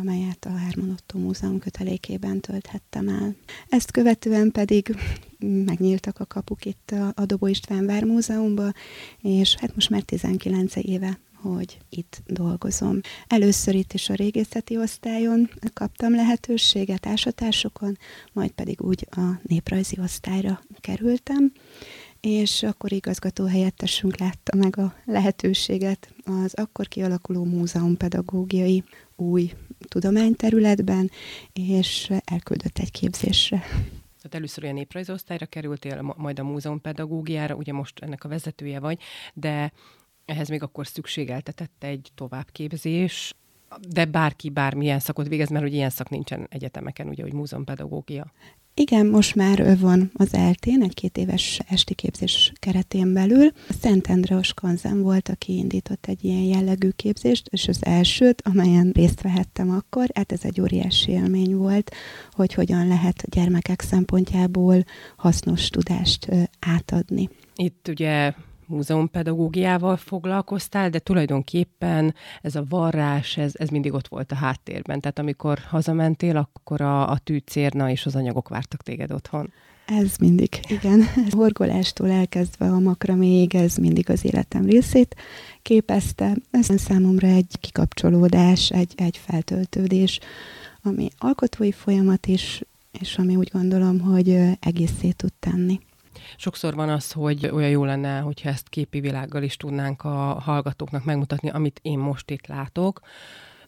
amelyet 0.00 0.44
a 0.44 0.56
Herman 0.56 0.90
Otto 0.90 1.18
Múzeum 1.18 1.58
kötelékében 1.58 2.40
tölthettem 2.40 3.08
el. 3.08 3.34
Ezt 3.68 3.90
követően 3.90 4.52
pedig 4.52 4.96
megnyíltak 5.38 6.20
a 6.20 6.24
kapuk 6.24 6.64
itt 6.64 6.90
a, 6.90 7.12
a 7.14 7.24
Dobó 7.26 7.46
István 7.46 7.86
Vár 7.86 8.04
Múzeumban, 8.04 8.74
és 9.20 9.54
hát 9.54 9.74
most 9.74 9.90
már 9.90 10.02
19 10.02 10.76
éve 10.76 11.18
hogy 11.50 11.78
itt 11.88 12.22
dolgozom. 12.26 13.00
Először 13.26 13.74
itt 13.74 13.92
is 13.92 14.08
a 14.08 14.14
régészeti 14.14 14.76
osztályon 14.76 15.50
kaptam 15.72 16.14
lehetőséget 16.14 17.06
ásatásokon, 17.06 17.98
majd 18.32 18.50
pedig 18.50 18.80
úgy 18.80 19.06
a 19.10 19.20
néprajzi 19.42 19.98
osztályra 20.00 20.60
kerültem, 20.80 21.52
és 22.26 22.62
akkor 22.62 22.92
igazgató 22.92 23.44
helyettesünk 23.44 24.18
látta 24.18 24.56
meg 24.56 24.78
a 24.78 24.94
lehetőséget 25.04 26.14
az 26.24 26.54
akkor 26.54 26.88
kialakuló 26.88 27.44
múzeumpedagógiai 27.44 28.84
új 29.16 29.52
tudományterületben, 29.88 31.10
és 31.52 32.12
elküldött 32.24 32.78
egy 32.78 32.90
képzésre. 32.90 33.58
Tehát 34.16 34.34
először 34.34 34.62
olyan 34.62 34.74
néprajzosztályra 34.74 35.46
kerültél, 35.46 36.14
majd 36.16 36.38
a 36.38 36.44
múzeumpedagógiára, 36.44 37.54
ugye 37.54 37.72
most 37.72 37.98
ennek 37.98 38.24
a 38.24 38.28
vezetője 38.28 38.80
vagy, 38.80 39.00
de 39.34 39.72
ehhez 40.24 40.48
még 40.48 40.62
akkor 40.62 40.86
szükségeltetett 40.86 41.84
egy 41.84 42.10
továbbképzés, 42.14 43.34
de 43.88 44.04
bárki 44.04 44.50
bármilyen 44.50 44.98
szakot 44.98 45.28
végez, 45.28 45.48
mert 45.48 45.64
ugye 45.64 45.76
ilyen 45.76 45.90
szak 45.90 46.08
nincsen 46.08 46.46
egyetemeken, 46.50 47.08
ugye, 47.08 47.22
hogy 47.22 47.32
múzeumpedagógia. 47.32 48.32
Igen, 48.78 49.06
most 49.06 49.34
már 49.34 49.78
van 49.78 50.10
az 50.14 50.34
eltén, 50.34 50.82
egy 50.82 50.94
két 50.94 51.16
éves 51.16 51.60
esti 51.68 51.94
képzés 51.94 52.52
keretén 52.54 53.12
belül. 53.12 53.46
A 53.68 53.72
Szent 53.80 54.06
András 54.06 54.54
Kanzen 54.54 55.02
volt, 55.02 55.28
aki 55.28 55.56
indított 55.56 56.06
egy 56.06 56.24
ilyen 56.24 56.42
jellegű 56.42 56.88
képzést, 56.90 57.48
és 57.50 57.68
az 57.68 57.84
elsőt, 57.84 58.42
amelyen 58.44 58.90
részt 58.94 59.22
vehettem 59.22 59.70
akkor, 59.70 60.06
hát 60.14 60.32
ez 60.32 60.40
egy 60.42 60.60
óriási 60.60 61.10
élmény 61.10 61.56
volt, 61.56 61.94
hogy 62.30 62.54
hogyan 62.54 62.86
lehet 62.86 63.24
gyermekek 63.30 63.80
szempontjából 63.80 64.84
hasznos 65.16 65.68
tudást 65.68 66.28
átadni. 66.60 67.28
Itt 67.54 67.88
ugye 67.88 68.32
múzeumpedagógiával 68.66 69.96
foglalkoztál, 69.96 70.90
de 70.90 70.98
tulajdonképpen 70.98 72.14
ez 72.42 72.54
a 72.54 72.64
varrás, 72.68 73.36
ez, 73.36 73.52
ez 73.54 73.68
mindig 73.68 73.92
ott 73.92 74.08
volt 74.08 74.32
a 74.32 74.34
háttérben. 74.34 75.00
Tehát 75.00 75.18
amikor 75.18 75.58
hazamentél, 75.58 76.36
akkor 76.36 76.80
a, 76.80 77.10
a 77.10 77.18
tűcérna 77.18 77.90
és 77.90 78.06
az 78.06 78.16
anyagok 78.16 78.48
vártak 78.48 78.82
téged 78.82 79.12
otthon. 79.12 79.52
Ez 79.86 80.16
mindig, 80.16 80.60
igen. 80.68 81.00
A 81.30 81.36
horgolástól 81.36 82.10
elkezdve 82.10 82.66
a 82.66 82.78
makraméig, 82.78 83.54
ez 83.54 83.76
mindig 83.76 84.10
az 84.10 84.24
életem 84.24 84.64
részét 84.64 85.16
képezte. 85.62 86.36
Ez 86.50 86.80
számomra 86.80 87.26
egy 87.26 87.56
kikapcsolódás, 87.60 88.70
egy, 88.70 88.92
egy 88.96 89.16
feltöltődés, 89.16 90.20
ami 90.82 91.08
alkotói 91.18 91.72
folyamat 91.72 92.26
is, 92.26 92.62
és 93.00 93.18
ami 93.18 93.36
úgy 93.36 93.50
gondolom, 93.52 94.00
hogy 94.00 94.38
egészé 94.60 95.10
tud 95.10 95.32
tenni. 95.40 95.80
Sokszor 96.36 96.74
van 96.74 96.88
az, 96.88 97.12
hogy 97.12 97.50
olyan 97.52 97.70
jó 97.70 97.84
lenne, 97.84 98.18
hogyha 98.18 98.48
ezt 98.48 98.68
képi 98.68 99.00
világgal 99.00 99.42
is 99.42 99.56
tudnánk 99.56 100.02
a 100.04 100.40
hallgatóknak 100.40 101.04
megmutatni, 101.04 101.50
amit 101.50 101.78
én 101.82 101.98
most 101.98 102.30
itt 102.30 102.46
látok. 102.46 103.00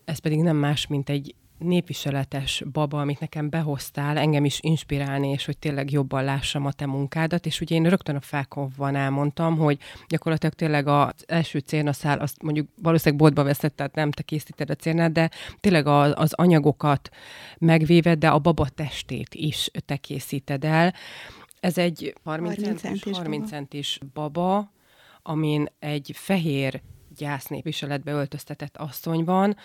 Ez 0.05 0.19
pedig 0.19 0.41
nem 0.41 0.57
más, 0.57 0.87
mint 0.87 1.09
egy 1.09 1.35
népviseletes 1.59 2.63
baba, 2.73 3.01
amit 3.01 3.21
nekem 3.21 3.49
behoztál, 3.49 4.17
engem 4.17 4.45
is 4.45 4.59
inspirálni, 4.61 5.29
és 5.29 5.45
hogy 5.45 5.59
tényleg 5.59 5.91
jobban 5.91 6.25
lássam 6.25 6.67
a 6.67 6.73
te 6.73 6.87
munkádat, 6.87 7.47
és 7.47 7.61
ugye 7.61 7.75
én 7.75 7.89
rögtön 7.89 8.17
a 8.17 8.21
felkonfban 8.21 8.95
elmondtam, 8.95 9.57
hogy 9.57 9.79
gyakorlatilag 10.09 10.55
tényleg 10.55 10.87
az 10.87 11.25
első 11.27 11.59
cérnaszál, 11.59 12.19
azt 12.19 12.43
mondjuk 12.43 12.69
valószínűleg 12.83 13.21
boltba 13.21 13.43
veszett, 13.43 13.77
tehát 13.77 13.95
nem 13.95 14.11
te 14.11 14.23
készíted 14.23 14.71
a 14.71 14.75
cérnát, 14.75 15.13
de 15.13 15.31
tényleg 15.61 15.87
az, 15.87 16.13
az 16.15 16.33
anyagokat 16.33 17.11
megvéved, 17.59 18.19
de 18.19 18.29
a 18.29 18.39
baba 18.39 18.69
testét 18.69 19.35
is 19.35 19.71
te 19.87 19.97
készíted 19.97 20.65
el, 20.65 20.95
ez 21.61 21.79
egy 21.79 22.15
30, 22.25 22.55
30 22.55 22.81
centis, 22.81 23.17
30 23.17 23.49
centis 23.49 23.99
baba, 24.13 24.73
amin 25.23 25.67
egy 25.79 26.11
fehér 26.15 26.83
gyásznépviseletbe 27.17 28.13
öltöztetett 28.13 28.77
asszony 28.77 29.25
van, 29.25 29.57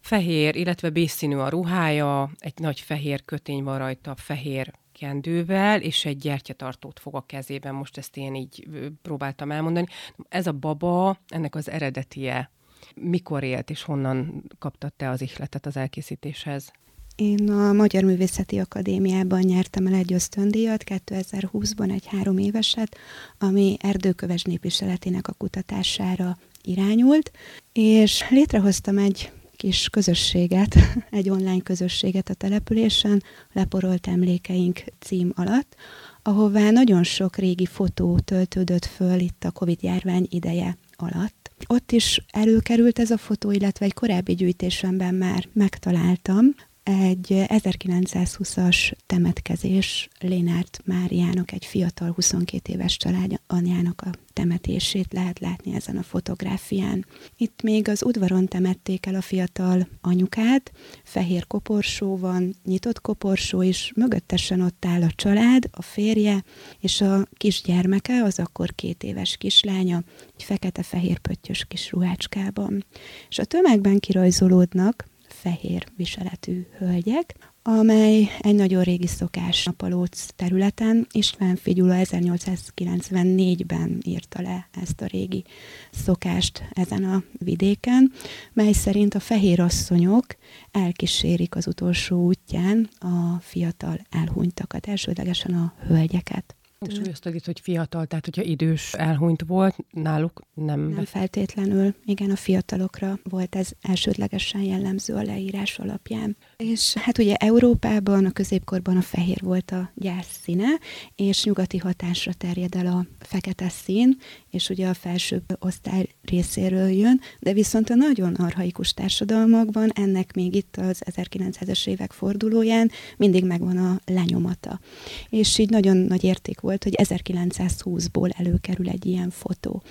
fehér, 0.00 0.56
illetve 0.56 0.90
bészszínű 0.90 1.36
a 1.36 1.48
ruhája, 1.48 2.30
egy 2.38 2.58
nagy 2.58 2.80
fehér 2.80 3.24
kötény 3.24 3.62
van 3.62 3.78
rajta, 3.78 4.14
fehér 4.14 4.72
kendővel, 4.92 5.80
és 5.80 6.04
egy 6.04 6.16
gyertyatartót 6.16 7.00
fog 7.00 7.14
a 7.14 7.24
kezében. 7.26 7.74
Most 7.74 7.98
ezt 7.98 8.16
én 8.16 8.34
így 8.34 8.68
próbáltam 9.02 9.50
elmondani. 9.50 9.86
Ez 10.28 10.46
a 10.46 10.52
baba, 10.52 11.18
ennek 11.28 11.54
az 11.54 11.70
eredetie. 11.70 12.50
Mikor 12.94 13.42
élt, 13.42 13.70
és 13.70 13.82
honnan 13.82 14.44
kaptad 14.58 14.92
te 14.92 15.08
az 15.10 15.20
ihletet 15.20 15.66
az 15.66 15.76
elkészítéshez? 15.76 16.72
Én 17.20 17.50
a 17.50 17.72
Magyar 17.72 18.02
Művészeti 18.02 18.58
Akadémiában 18.58 19.40
nyertem 19.40 19.86
el 19.86 19.94
egy 19.94 20.12
ösztöndíjat 20.12 20.84
2020-ban 20.86 21.92
egy 21.92 22.06
három 22.06 22.38
éveset, 22.38 22.96
ami 23.38 23.76
erdőköves 23.80 24.42
népviseletének 24.42 25.28
a 25.28 25.32
kutatására 25.32 26.38
irányult, 26.62 27.30
és 27.72 28.24
létrehoztam 28.30 28.98
egy 28.98 29.32
kis 29.56 29.88
közösséget, 29.88 30.76
egy 31.10 31.30
online 31.30 31.60
közösséget 31.62 32.28
a 32.28 32.34
településen, 32.34 33.22
Leporolt 33.52 34.06
Emlékeink 34.06 34.84
cím 34.98 35.32
alatt, 35.34 35.74
ahová 36.22 36.70
nagyon 36.70 37.02
sok 37.02 37.36
régi 37.36 37.66
fotó 37.66 38.18
töltődött 38.18 38.84
föl 38.84 39.18
itt 39.18 39.44
a 39.44 39.50
Covid-járvány 39.50 40.26
ideje 40.30 40.76
alatt. 40.96 41.50
Ott 41.66 41.92
is 41.92 42.24
előkerült 42.30 42.98
ez 42.98 43.10
a 43.10 43.16
fotó, 43.16 43.50
illetve 43.50 43.84
egy 43.84 43.94
korábbi 43.94 44.34
gyűjtésemben 44.34 45.14
már 45.14 45.48
megtaláltam, 45.52 46.44
egy 46.82 47.44
1920-as 47.46 48.92
temetkezés 49.06 50.08
Lénárt 50.20 50.80
Máriának, 50.84 51.52
egy 51.52 51.64
fiatal 51.64 52.12
22 52.12 52.72
éves 52.72 52.96
család 52.96 53.40
anyjának 53.46 54.00
a 54.00 54.10
temetését 54.32 55.12
lehet 55.12 55.38
látni 55.38 55.74
ezen 55.74 55.96
a 55.96 56.02
fotográfián. 56.02 57.06
Itt 57.36 57.62
még 57.62 57.88
az 57.88 58.04
udvaron 58.04 58.46
temették 58.46 59.06
el 59.06 59.14
a 59.14 59.20
fiatal 59.20 59.88
anyukát, 60.00 60.72
fehér 61.04 61.46
koporsó 61.46 62.16
van, 62.16 62.54
nyitott 62.64 63.00
koporsó 63.00 63.62
is, 63.62 63.92
mögöttesen 63.96 64.60
ott 64.60 64.84
áll 64.84 65.02
a 65.02 65.10
család, 65.14 65.68
a 65.70 65.82
férje 65.82 66.44
és 66.78 67.00
a 67.00 67.26
kisgyermeke, 67.36 68.22
az 68.22 68.38
akkor 68.38 68.74
két 68.74 69.02
éves 69.02 69.36
kislánya, 69.36 70.02
egy 70.36 70.42
fekete-fehér 70.42 71.18
pöttyös 71.18 71.64
kis 71.68 71.90
ruhácskában. 71.90 72.84
És 73.28 73.38
a 73.38 73.44
tömegben 73.44 73.98
kirajzolódnak 73.98 75.09
fehér 75.40 75.86
viseletű 75.96 76.66
hölgyek, 76.78 77.34
amely 77.62 78.28
egy 78.40 78.54
nagyon 78.54 78.82
régi 78.82 79.06
szokás 79.06 79.66
a 79.66 79.72
Palóc 79.72 80.26
területen. 80.36 81.06
István 81.12 81.56
Figyula 81.56 81.94
1894-ben 81.96 83.98
írta 84.06 84.42
le 84.42 84.68
ezt 84.82 85.00
a 85.00 85.06
régi 85.06 85.44
szokást 85.90 86.64
ezen 86.70 87.04
a 87.04 87.22
vidéken, 87.38 88.12
mely 88.52 88.72
szerint 88.72 89.14
a 89.14 89.20
fehér 89.20 89.60
asszonyok 89.60 90.26
elkísérik 90.70 91.56
az 91.56 91.66
utolsó 91.66 92.24
útján 92.24 92.88
a 92.98 93.38
fiatal 93.40 94.00
elhunytakat, 94.10 94.86
elsődlegesen 94.86 95.54
a 95.54 95.74
hölgyeket. 95.86 96.54
Súlyoztad 96.88 97.34
itt, 97.34 97.44
hogy 97.44 97.60
fiatal, 97.60 98.06
tehát 98.06 98.24
hogyha 98.24 98.42
idős 98.42 98.92
elhunyt 98.92 99.42
volt, 99.46 99.76
náluk 99.90 100.42
nem... 100.54 100.80
Nem 100.80 101.04
feltétlenül. 101.04 101.94
Igen, 102.04 102.30
a 102.30 102.36
fiatalokra 102.36 103.18
volt 103.22 103.54
ez 103.54 103.70
elsődlegesen 103.80 104.60
jellemző 104.60 105.14
a 105.14 105.22
leírás 105.22 105.78
alapján. 105.78 106.36
És 106.56 106.94
hát 106.94 107.18
ugye 107.18 107.34
Európában 107.34 108.24
a 108.24 108.30
középkorban 108.30 108.96
a 108.96 109.00
fehér 109.00 109.38
volt 109.42 109.70
a 109.70 109.90
gyász 109.94 110.38
színe, 110.42 110.68
és 111.14 111.44
nyugati 111.44 111.78
hatásra 111.78 112.32
terjed 112.32 112.74
el 112.74 112.86
a 112.86 113.06
fekete 113.18 113.68
szín, 113.68 114.16
és 114.50 114.68
ugye 114.68 114.88
a 114.88 114.94
felsőbb 114.94 115.56
osztály 115.58 116.08
részéről 116.22 116.88
jön, 116.88 117.20
de 117.38 117.52
viszont 117.52 117.90
a 117.90 117.94
nagyon 117.94 118.34
arhaikus 118.34 118.94
társadalmakban 118.94 119.90
ennek 119.94 120.34
még 120.34 120.54
itt 120.54 120.76
az 120.76 121.02
1900-es 121.04 121.86
évek 121.86 122.12
fordulóján 122.12 122.90
mindig 123.16 123.44
megvan 123.44 123.76
a 123.76 124.00
lenyomata. 124.04 124.80
És 125.28 125.58
így 125.58 125.70
nagyon 125.70 125.96
nagy 125.96 126.24
érték 126.24 126.60
volt, 126.60 126.84
hogy 126.84 126.94
1920-ból 126.96 128.38
előkerül 128.38 128.88
egy 128.88 129.06
ilyen 129.06 129.30
fotó. 129.30 129.82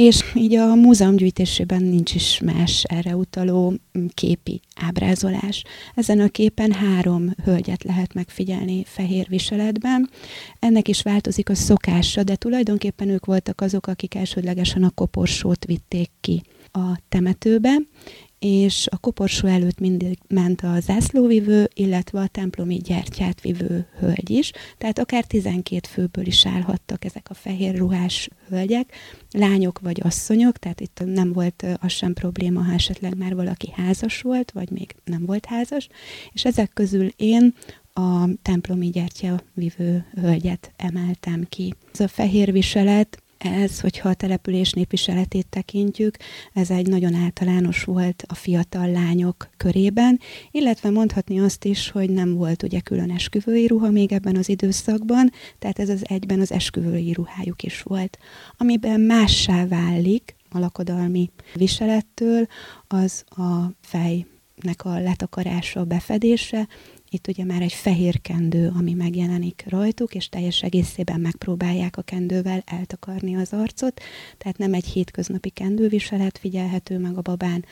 És 0.00 0.24
így 0.34 0.54
a 0.54 0.74
múzeum 0.74 1.16
gyűjtésében 1.16 1.82
nincs 1.82 2.14
is 2.14 2.40
más 2.44 2.84
erre 2.84 3.16
utaló 3.16 3.70
mm, 3.70 4.06
képi 4.14 4.60
ábrázolás. 4.74 5.64
Ezen 5.94 6.20
a 6.20 6.28
képen 6.28 6.72
három 6.72 7.34
hölgyet 7.44 7.82
lehet 7.82 8.14
megfigyelni 8.14 8.84
fehér 8.84 9.26
viseletben. 9.28 10.10
Ennek 10.58 10.88
is 10.88 11.02
változik 11.02 11.48
a 11.48 11.54
szokása, 11.54 12.22
de 12.22 12.36
tulajdonképpen 12.36 13.08
ők 13.08 13.24
voltak 13.24 13.60
azok, 13.60 13.86
akik 13.86 14.14
elsődlegesen 14.14 14.82
a 14.82 14.90
koporsót 14.90 15.64
vitték 15.64 16.10
ki 16.20 16.42
a 16.72 17.00
temetőbe, 17.08 17.76
és 18.40 18.86
a 18.90 18.98
koporsó 18.98 19.46
előtt 19.46 19.78
mindig 19.78 20.18
ment 20.28 20.60
a 20.60 20.80
zászlóvivő, 20.80 21.70
illetve 21.74 22.20
a 22.20 22.26
templomi 22.26 22.76
gyertyát 22.76 23.40
vivő 23.40 23.86
hölgy 23.98 24.30
is, 24.30 24.52
tehát 24.78 24.98
akár 24.98 25.24
12 25.24 25.88
főből 25.88 26.26
is 26.26 26.46
állhattak 26.46 27.04
ezek 27.04 27.26
a 27.30 27.34
fehér 27.34 27.76
ruhás 27.76 28.28
hölgyek, 28.48 28.92
lányok 29.30 29.78
vagy 29.78 30.00
asszonyok, 30.04 30.58
tehát 30.58 30.80
itt 30.80 31.02
nem 31.04 31.32
volt 31.32 31.66
az 31.80 31.92
sem 31.92 32.12
probléma, 32.12 32.62
ha 32.62 32.72
esetleg 32.72 33.16
már 33.16 33.34
valaki 33.34 33.70
házas 33.74 34.20
volt, 34.20 34.50
vagy 34.50 34.70
még 34.70 34.94
nem 35.04 35.26
volt 35.26 35.46
házas, 35.46 35.88
és 36.32 36.44
ezek 36.44 36.70
közül 36.72 37.08
én 37.16 37.54
a 37.92 38.28
templomi 38.42 38.88
gyertya 38.88 39.42
vivő 39.54 40.06
hölgyet 40.20 40.72
emeltem 40.76 41.46
ki. 41.48 41.74
Ez 41.92 42.00
a 42.00 42.08
fehér 42.08 42.52
viselet 42.52 43.22
ez, 43.40 43.80
hogyha 43.80 44.08
a 44.08 44.14
település 44.14 44.72
népviseletét 44.72 45.46
tekintjük, 45.46 46.16
ez 46.52 46.70
egy 46.70 46.86
nagyon 46.86 47.14
általános 47.14 47.84
volt 47.84 48.24
a 48.26 48.34
fiatal 48.34 48.90
lányok 48.90 49.48
körében, 49.56 50.20
illetve 50.50 50.90
mondhatni 50.90 51.40
azt 51.40 51.64
is, 51.64 51.90
hogy 51.90 52.10
nem 52.10 52.34
volt 52.34 52.62
ugye 52.62 52.80
külön 52.80 53.10
esküvői 53.10 53.66
ruha 53.66 53.90
még 53.90 54.12
ebben 54.12 54.36
az 54.36 54.48
időszakban, 54.48 55.30
tehát 55.58 55.78
ez 55.78 55.88
az 55.88 56.02
egyben 56.08 56.40
az 56.40 56.52
esküvői 56.52 57.12
ruhájuk 57.12 57.62
is 57.62 57.82
volt. 57.82 58.18
Amiben 58.56 59.00
mássá 59.00 59.66
válik 59.66 60.34
a 60.50 60.58
lakodalmi 60.58 61.30
viselettől, 61.54 62.46
az 62.86 63.24
a 63.28 63.72
fejnek 63.80 64.84
a 64.84 64.98
letakarása, 64.98 65.80
a 65.80 65.84
befedése, 65.84 66.68
itt 67.10 67.28
ugye 67.28 67.44
már 67.44 67.62
egy 67.62 67.72
fehér 67.72 68.20
kendő, 68.20 68.72
ami 68.74 68.92
megjelenik 68.94 69.64
rajtuk, 69.68 70.14
és 70.14 70.28
teljes 70.28 70.62
egészében 70.62 71.20
megpróbálják 71.20 71.96
a 71.96 72.02
kendővel 72.02 72.62
eltakarni 72.66 73.36
az 73.36 73.52
arcot, 73.52 74.00
tehát 74.38 74.58
nem 74.58 74.74
egy 74.74 74.86
hétköznapi 74.86 75.50
kendőviselet 75.50 76.38
figyelhető 76.38 76.98
meg 76.98 77.16
a 77.16 77.22
babán, 77.22 77.64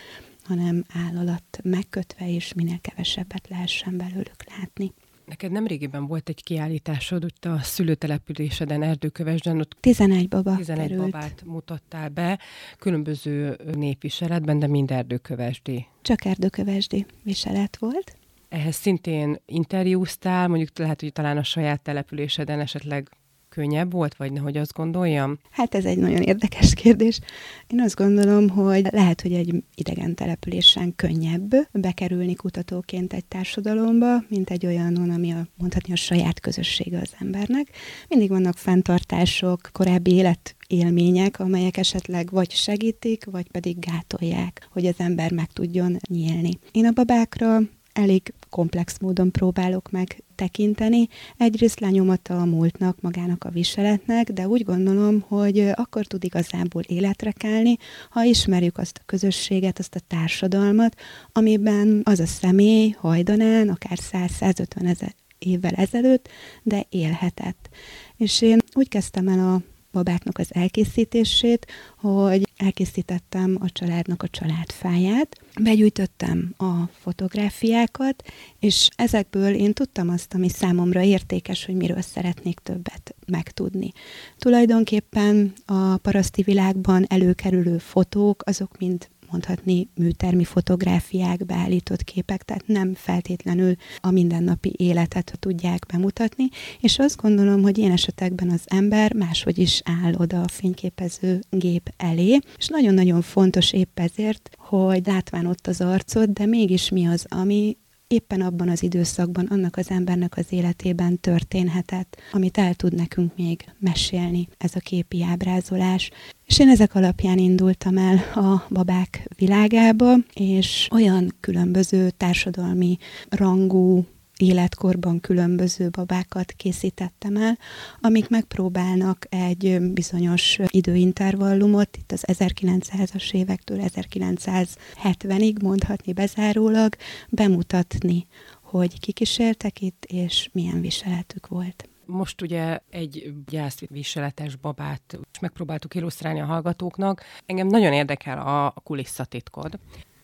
hanem 0.43 0.85
áll 0.95 1.17
alatt 1.17 1.61
megkötve, 1.63 2.35
és 2.35 2.53
minél 2.55 2.79
kevesebbet 2.81 3.49
lehessen 3.49 3.97
belőlük 3.97 4.45
látni. 4.59 4.93
Neked 5.25 5.51
nem 5.51 5.67
régiben 5.67 6.07
volt 6.07 6.29
egy 6.29 6.43
kiállításod, 6.43 7.25
ott 7.25 7.45
a 7.45 7.59
szülőtelepüléseden, 7.63 8.83
Erdőkövesden, 8.83 9.61
ott 9.61 9.77
11 9.81 10.29
baba 10.29 10.57
11 10.57 10.89
került. 10.89 11.11
babát 11.11 11.43
mutattál 11.47 12.09
be, 12.09 12.39
különböző 12.79 13.57
népviseletben, 13.75 14.59
de 14.59 14.67
mind 14.67 14.91
erdőkövesdi. 14.91 15.87
Csak 16.03 16.25
erdőkövesdi 16.25 17.07
viselet 17.23 17.77
volt. 17.77 18.17
Ehhez 18.49 18.77
szintén 18.77 19.41
interjúztál, 19.47 20.49
mondjuk 20.49 20.79
lehet, 20.79 21.01
hogy 21.01 21.13
talán 21.13 21.37
a 21.37 21.43
saját 21.43 21.81
településeden 21.81 22.61
esetleg 22.61 23.09
könnyebb 23.49 23.93
volt, 23.93 24.17
vagy 24.17 24.33
nehogy 24.33 24.57
azt 24.57 24.73
gondoljam? 24.73 25.39
Hát 25.51 25.75
ez 25.75 25.85
egy 25.85 25.99
nagyon 25.99 26.23
érdekes 26.23 26.75
kérdés. 26.75 27.21
Én 27.67 27.81
azt 27.81 27.95
gondolom, 27.97 28.49
hogy 28.49 28.87
lehet, 28.91 29.21
hogy 29.21 29.33
egy 29.33 29.63
idegen 29.75 30.15
településen 30.15 30.95
könnyebb 30.97 31.51
bekerülni 31.73 32.35
kutatóként 32.35 33.13
egy 33.13 33.25
társadalomba, 33.25 34.23
mint 34.29 34.51
egy 34.51 34.67
olyanon, 34.67 35.11
ami 35.11 35.33
a, 35.33 35.47
mondhatni 35.57 35.93
a 35.93 35.97
saját 35.97 36.41
közössége 36.41 36.99
az 36.99 37.15
embernek. 37.19 37.69
Mindig 38.09 38.29
vannak 38.29 38.57
fenntartások, 38.57 39.71
korábbi 39.73 40.13
élet 40.15 40.57
élmények, 40.67 41.41
amelyek 41.41 41.77
esetleg 41.77 42.31
vagy 42.31 42.51
segítik, 42.51 43.25
vagy 43.25 43.51
pedig 43.51 43.79
gátolják, 43.79 44.69
hogy 44.71 44.87
az 44.87 44.95
ember 44.99 45.33
meg 45.33 45.53
tudjon 45.53 45.97
nyílni. 46.09 46.59
Én 46.71 46.87
a 46.87 46.91
babákra 46.91 47.61
elég 47.93 48.33
komplex 48.51 48.99
módon 48.99 49.31
próbálok 49.31 49.91
meg 49.91 50.23
tekinteni. 50.35 51.09
Egyrészt 51.37 51.81
lenyomata 51.81 52.41
a 52.41 52.45
múltnak, 52.45 53.01
magának 53.01 53.45
a 53.45 53.51
viseletnek, 53.51 54.33
de 54.33 54.49
úgy 54.49 54.65
gondolom, 54.65 55.21
hogy 55.21 55.71
akkor 55.75 56.07
tud 56.07 56.25
igazából 56.25 56.83
életre 56.83 57.33
kelni, 57.33 57.77
ha 58.11 58.23
ismerjük 58.23 58.79
azt 58.79 58.99
a 59.01 59.07
közösséget, 59.07 59.79
azt 59.79 59.95
a 59.95 60.01
társadalmat, 60.07 60.97
amiben 61.33 62.01
az 62.05 62.21
a 62.21 62.27
személy 62.27 62.95
hajdanán, 62.99 63.69
akár 63.69 63.99
100-150 64.13 64.89
ezer 64.89 65.15
évvel 65.39 65.75
ezelőtt, 65.75 66.29
de 66.63 66.87
élhetett. 66.89 67.69
És 68.17 68.43
én 68.43 68.59
úgy 68.75 68.89
kezdtem 68.89 69.29
el 69.29 69.55
a 69.55 69.63
babáknak 69.93 70.39
az 70.39 70.49
elkészítését, 70.55 71.67
hogy 71.99 72.49
elkészítettem 72.57 73.59
a 73.61 73.71
családnak 73.71 74.23
a 74.23 74.29
családfáját, 74.29 75.37
begyűjtöttem 75.61 76.55
a 76.57 76.73
fotográfiákat, 77.01 78.25
és 78.59 78.89
ezekből 78.97 79.55
én 79.55 79.73
tudtam 79.73 80.09
azt, 80.09 80.35
ami 80.35 80.49
számomra 80.49 81.03
értékes, 81.03 81.65
hogy 81.65 81.75
miről 81.75 82.01
szeretnék 82.01 82.59
többet 82.59 83.15
megtudni. 83.27 83.93
Tulajdonképpen 84.39 85.53
a 85.67 85.97
paraszti 85.97 86.43
világban 86.43 87.05
előkerülő 87.09 87.79
fotók, 87.79 88.43
azok 88.47 88.79
mind 88.79 89.09
mondhatni 89.31 89.89
műtermi 89.95 90.45
fotográfiák, 90.45 91.47
beállított 91.47 92.03
képek, 92.03 92.43
tehát 92.43 92.67
nem 92.67 92.95
feltétlenül 92.95 93.75
a 93.99 94.11
mindennapi 94.11 94.75
életet 94.77 95.37
tudják 95.39 95.87
bemutatni, 95.93 96.49
és 96.81 96.99
azt 96.99 97.17
gondolom, 97.17 97.63
hogy 97.63 97.79
ilyen 97.79 97.93
esetekben 97.93 98.51
az 98.51 98.63
ember 98.65 99.15
máshogy 99.15 99.59
is 99.59 99.83
áll 99.85 100.15
oda 100.15 100.41
a 100.41 100.49
fényképező 100.49 101.41
gép 101.51 101.93
elé, 101.97 102.39
és 102.57 102.67
nagyon-nagyon 102.69 103.23
fontos 103.23 103.73
épp 103.73 103.99
ezért, 103.99 104.51
hogy 104.57 105.07
látván 105.07 105.47
ott 105.47 105.67
az 105.67 105.81
arcot, 105.81 106.33
de 106.33 106.47
mégis 106.47 106.89
mi 106.89 107.07
az, 107.07 107.27
ami 107.29 107.77
éppen 108.09 108.41
abban 108.41 108.69
az 108.69 108.83
időszakban 108.83 109.47
annak 109.47 109.77
az 109.77 109.91
embernek 109.91 110.37
az 110.37 110.47
életében 110.49 111.21
történhetett, 111.21 112.17
amit 112.33 112.59
el 112.59 112.75
tud 112.75 112.95
nekünk 112.95 113.37
még 113.37 113.65
mesélni 113.79 114.49
ez 114.59 114.75
a 114.75 114.81
képi 114.81 115.23
ábrázolás. 115.23 116.11
És 116.45 116.59
én 116.59 116.69
ezek 116.69 116.95
alapján 116.95 117.39
indultam 117.39 117.97
el 117.97 118.17
a 118.35 118.67
babák 118.71 119.29
világába, 119.37 120.15
és 120.35 120.89
olyan 120.91 121.35
különböző 121.41 122.11
társadalmi 122.11 122.99
rangú 123.29 124.07
életkorban 124.39 125.21
különböző 125.21 125.89
babákat 125.89 126.53
készítettem 126.53 127.37
el, 127.37 127.59
amik 128.01 128.29
megpróbálnak 128.29 129.27
egy 129.29 129.81
bizonyos 129.81 130.59
időintervallumot, 130.67 131.97
itt 131.97 132.13
az 132.13 132.25
1900-as 132.27 133.35
évektől 133.35 133.79
1970-ig 133.83 135.63
mondhatni 135.63 136.13
bezárólag, 136.13 136.95
bemutatni, 137.29 138.27
hogy 138.63 139.01
kik 139.01 139.21
is 139.21 139.39
éltek 139.39 139.81
itt, 139.81 140.05
és 140.05 140.49
milyen 140.53 140.81
viseletük 140.81 141.47
volt. 141.47 141.89
Most 142.07 142.43
ugye 142.43 142.79
egy 142.91 143.33
gyászviseletes 143.47 144.57
babát 144.57 145.19
megpróbáltuk 145.41 145.95
illusztrálni 145.95 146.41
a 146.41 146.45
hallgatóknak. 146.45 147.23
Engem 147.47 147.67
nagyon 147.67 147.93
érdekel 147.93 148.39
a 148.39 148.81
kulisszatitkod 148.83 149.79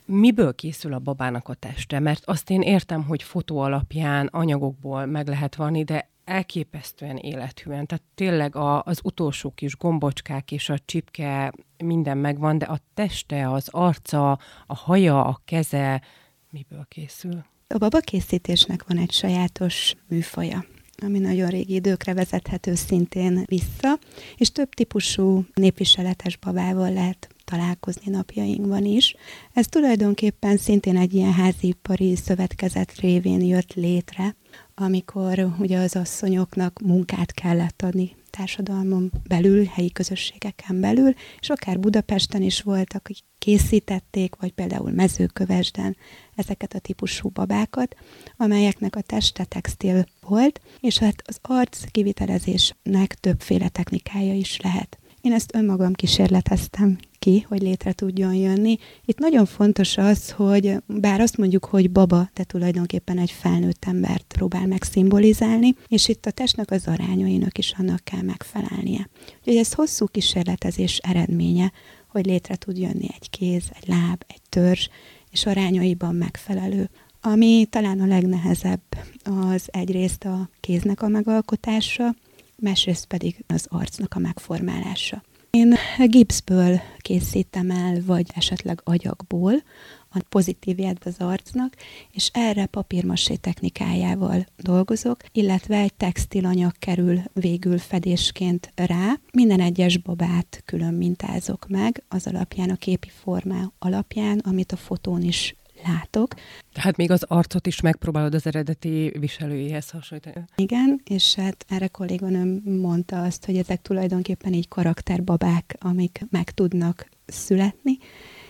miből 0.06 0.54
készül 0.54 0.92
a 0.92 0.98
babának 0.98 1.48
a 1.48 1.54
teste? 1.54 1.98
Mert 1.98 2.24
azt 2.24 2.50
én 2.50 2.60
értem, 2.60 3.04
hogy 3.04 3.22
fotó 3.22 3.58
alapján, 3.58 4.26
anyagokból 4.26 5.06
meg 5.06 5.28
lehet 5.28 5.54
vanni, 5.54 5.84
de 5.84 6.10
elképesztően 6.24 7.16
élethűen. 7.16 7.86
Tehát 7.86 8.04
tényleg 8.14 8.56
a, 8.56 8.82
az 8.82 9.00
utolsó 9.02 9.50
kis 9.50 9.76
gombocskák 9.76 10.52
és 10.52 10.68
a 10.68 10.78
csipke 10.84 11.52
minden 11.78 12.18
megvan, 12.18 12.58
de 12.58 12.64
a 12.64 12.78
teste, 12.94 13.50
az 13.50 13.68
arca, 13.70 14.38
a 14.66 14.74
haja, 14.74 15.24
a 15.24 15.40
keze 15.44 16.02
miből 16.50 16.86
készül? 16.88 17.44
A 17.66 17.78
babakészítésnek 17.78 18.84
van 18.88 18.98
egy 18.98 19.12
sajátos 19.12 19.94
műfaja 20.08 20.64
ami 21.02 21.18
nagyon 21.18 21.48
régi 21.48 21.74
időkre 21.74 22.14
vezethető 22.14 22.74
szintén 22.74 23.42
vissza, 23.44 23.98
és 24.36 24.52
több 24.52 24.68
típusú 24.68 25.44
népviseletes 25.54 26.36
babával 26.36 26.92
lehet 26.92 27.34
találkozni 27.44 28.11
napjainkban 28.11 28.85
is. 28.85 29.14
Ez 29.52 29.66
tulajdonképpen 29.66 30.57
szintén 30.57 30.96
egy 30.96 31.14
ilyen 31.14 31.33
házipari 31.33 32.16
szövetkezet 32.16 32.98
révén 33.00 33.40
jött 33.40 33.74
létre, 33.74 34.37
amikor 34.74 35.54
ugye 35.59 35.78
az 35.78 35.96
asszonyoknak 35.96 36.80
munkát 36.80 37.33
kellett 37.33 37.83
adni 37.83 38.16
társadalmon 38.37 39.12
belül, 39.28 39.64
helyi 39.64 39.92
közösségeken 39.92 40.80
belül, 40.80 41.14
és 41.40 41.50
akár 41.50 41.78
Budapesten 41.78 42.42
is 42.42 42.62
voltak, 42.62 43.00
akik 43.04 43.24
készítették, 43.38 44.35
vagy 44.40 44.52
például 44.52 44.90
mezőkövesden 44.90 45.96
ezeket 46.35 46.74
a 46.74 46.78
típusú 46.78 47.28
babákat, 47.28 47.96
amelyeknek 48.37 48.96
a 48.96 49.00
teste 49.00 49.44
textil 49.44 50.04
volt, 50.20 50.61
és 50.80 50.98
hát 50.98 51.22
az 51.26 51.38
arc 51.42 51.90
kivitelezésnek 51.90 53.14
többféle 53.14 53.68
technikája 53.68 54.35
is 54.35 54.61
lehet. 54.61 54.98
Én 55.20 55.33
ezt 55.33 55.54
önmagam 55.54 55.92
kísérleteztem 55.92 56.98
ki, 57.24 57.44
hogy 57.48 57.62
létre 57.62 57.92
tudjon 57.92 58.34
jönni. 58.34 58.76
Itt 59.04 59.18
nagyon 59.18 59.46
fontos 59.46 59.96
az, 59.96 60.30
hogy 60.30 60.76
bár 60.87 61.20
azt 61.20 61.37
mondjuk, 61.37 61.64
hogy 61.64 61.90
baba, 61.90 62.30
de 62.34 62.44
tulajdonképpen 62.44 63.18
egy 63.18 63.30
felnőtt 63.30 63.84
embert 63.84 64.24
próbál 64.28 64.66
meg 64.66 64.82
szimbolizálni, 64.82 65.74
és 65.88 66.08
itt 66.08 66.26
a 66.26 66.30
testnek 66.30 66.70
az 66.70 66.87
arányainak 66.87 67.58
is 67.58 67.74
annak 67.78 68.00
kell 68.04 68.22
megfelelnie. 68.22 69.08
Úgyhogy 69.38 69.56
ez 69.56 69.72
hosszú 69.72 70.06
kísérletezés 70.06 70.96
eredménye, 70.96 71.72
hogy 72.08 72.26
létre 72.26 72.56
tud 72.56 72.78
jönni 72.78 73.08
egy 73.14 73.30
kéz, 73.30 73.64
egy 73.80 73.88
láb, 73.88 74.22
egy 74.26 74.42
törzs, 74.48 74.88
és 75.30 75.46
arányaiban 75.46 76.14
megfelelő. 76.14 76.90
Ami 77.20 77.66
talán 77.70 78.00
a 78.00 78.06
legnehezebb, 78.06 78.82
az 79.22 79.62
egyrészt 79.66 80.24
a 80.24 80.48
kéznek 80.60 81.02
a 81.02 81.08
megalkotása, 81.08 82.14
másrészt 82.56 83.06
pedig 83.06 83.44
az 83.46 83.66
arcnak 83.68 84.14
a 84.14 84.18
megformálása. 84.18 85.22
Én 85.54 85.74
gipszből 86.06 86.80
készítem 86.98 87.70
el, 87.70 88.02
vagy 88.06 88.26
esetleg 88.34 88.80
agyagból 88.84 89.62
a 90.08 90.22
pozitívját 90.28 91.06
az 91.06 91.14
arcnak, 91.18 91.76
és 92.12 92.30
erre 92.32 92.66
papírmasé 92.66 93.34
technikájával 93.34 94.46
dolgozok, 94.56 95.16
illetve 95.32 95.76
egy 95.76 95.94
textilanyag 95.94 96.72
kerül 96.78 97.20
végül 97.32 97.78
fedésként 97.78 98.72
rá. 98.74 99.18
Minden 99.32 99.60
egyes 99.60 99.96
babát 99.96 100.62
külön 100.64 100.94
mintázok 100.94 101.68
meg, 101.68 102.02
az 102.08 102.26
alapján, 102.26 102.70
a 102.70 102.76
képi 102.76 103.10
formá 103.22 103.72
alapján, 103.78 104.38
amit 104.38 104.72
a 104.72 104.76
fotón 104.76 105.22
is 105.22 105.54
látok. 105.87 106.35
Tehát 106.73 106.97
még 106.97 107.11
az 107.11 107.23
arcot 107.23 107.66
is 107.66 107.81
megpróbálod 107.81 108.35
az 108.35 108.47
eredeti 108.47 109.12
viselőjéhez 109.18 109.90
hasonlítani. 109.90 110.44
Igen, 110.57 111.01
és 111.05 111.35
hát 111.35 111.64
erre 111.68 111.87
kolléganőm 111.87 112.62
mondta 112.64 113.23
azt, 113.23 113.44
hogy 113.44 113.57
ezek 113.57 113.83
tulajdonképpen 113.83 114.53
így 114.53 114.68
karakterbabák, 114.68 115.77
amik 115.81 116.20
meg 116.31 116.51
tudnak 116.51 117.09
születni. 117.27 117.99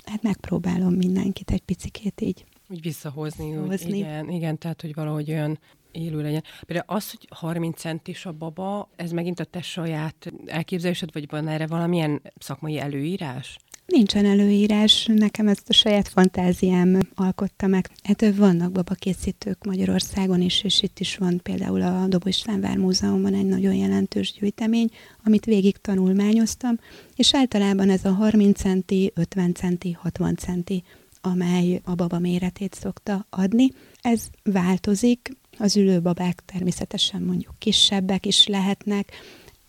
Hát 0.05 0.23
megpróbálom 0.23 0.95
mindenkit 0.95 1.51
egy 1.51 1.63
picikét 1.63 2.21
így 2.21 2.45
úgy 2.69 2.83
visszahozni. 2.83 3.57
Úgy, 3.57 3.89
igen, 3.89 4.31
igen, 4.31 4.59
tehát 4.59 4.81
hogy 4.81 4.95
valahogy 4.95 5.31
olyan 5.31 5.59
élő 5.93 6.23
legyen. 6.23 6.43
Például 6.67 6.97
az, 6.97 7.11
hogy 7.11 7.29
30 7.31 7.81
centis 7.81 8.27
a 8.27 8.33
baba, 8.33 8.89
ez 8.97 9.11
megint 9.11 9.41
a 9.41 9.45
te 9.45 9.63
saját 9.63 10.33
elképzelésed, 10.47 11.13
vagy 11.13 11.31
van 11.31 11.49
erre 11.49 11.67
valamilyen 11.67 12.23
szakmai 12.39 12.79
előírás? 12.79 13.57
Nincsen 13.87 14.25
előírás, 14.27 15.11
nekem 15.15 15.49
ezt 15.49 15.69
a 15.69 15.73
saját 15.73 16.09
fantáziám 16.09 16.99
alkotta 17.15 17.67
meg. 17.67 17.91
Hát 18.03 18.37
vannak 18.37 18.73
babakészítők 18.73 19.65
Magyarországon 19.65 20.41
is, 20.41 20.63
és 20.63 20.83
itt 20.83 20.99
is 21.01 21.17
van 21.17 21.41
például 21.43 21.83
a 21.83 22.07
Dobó 22.07 22.29
István 22.29 22.61
Vár 22.61 22.77
Múzeumban 22.77 23.35
egy 23.35 23.47
nagyon 23.47 23.75
jelentős 23.75 24.33
gyűjtemény, 24.33 24.91
amit 25.25 25.45
végig 25.45 25.77
tanulmányoztam, 25.77 26.79
és 27.17 27.35
általában 27.35 27.91
ez 27.91 28.05
a 28.05 28.13
30 28.13 28.61
centi, 28.61 29.13
50 29.15 29.55
centi, 29.55 29.93
60 29.93 30.37
centi, 30.37 30.83
amely 31.21 31.81
a 31.85 31.95
baba 31.95 32.19
méretét 32.19 32.75
szokta 32.75 33.27
adni. 33.31 33.69
Ez 34.01 34.29
változik, 34.43 35.31
az 35.59 35.77
ülőbabák 35.77 36.43
természetesen 36.45 37.23
mondjuk 37.23 37.55
kisebbek 37.59 38.27
is 38.27 38.47
lehetnek, 38.47 39.13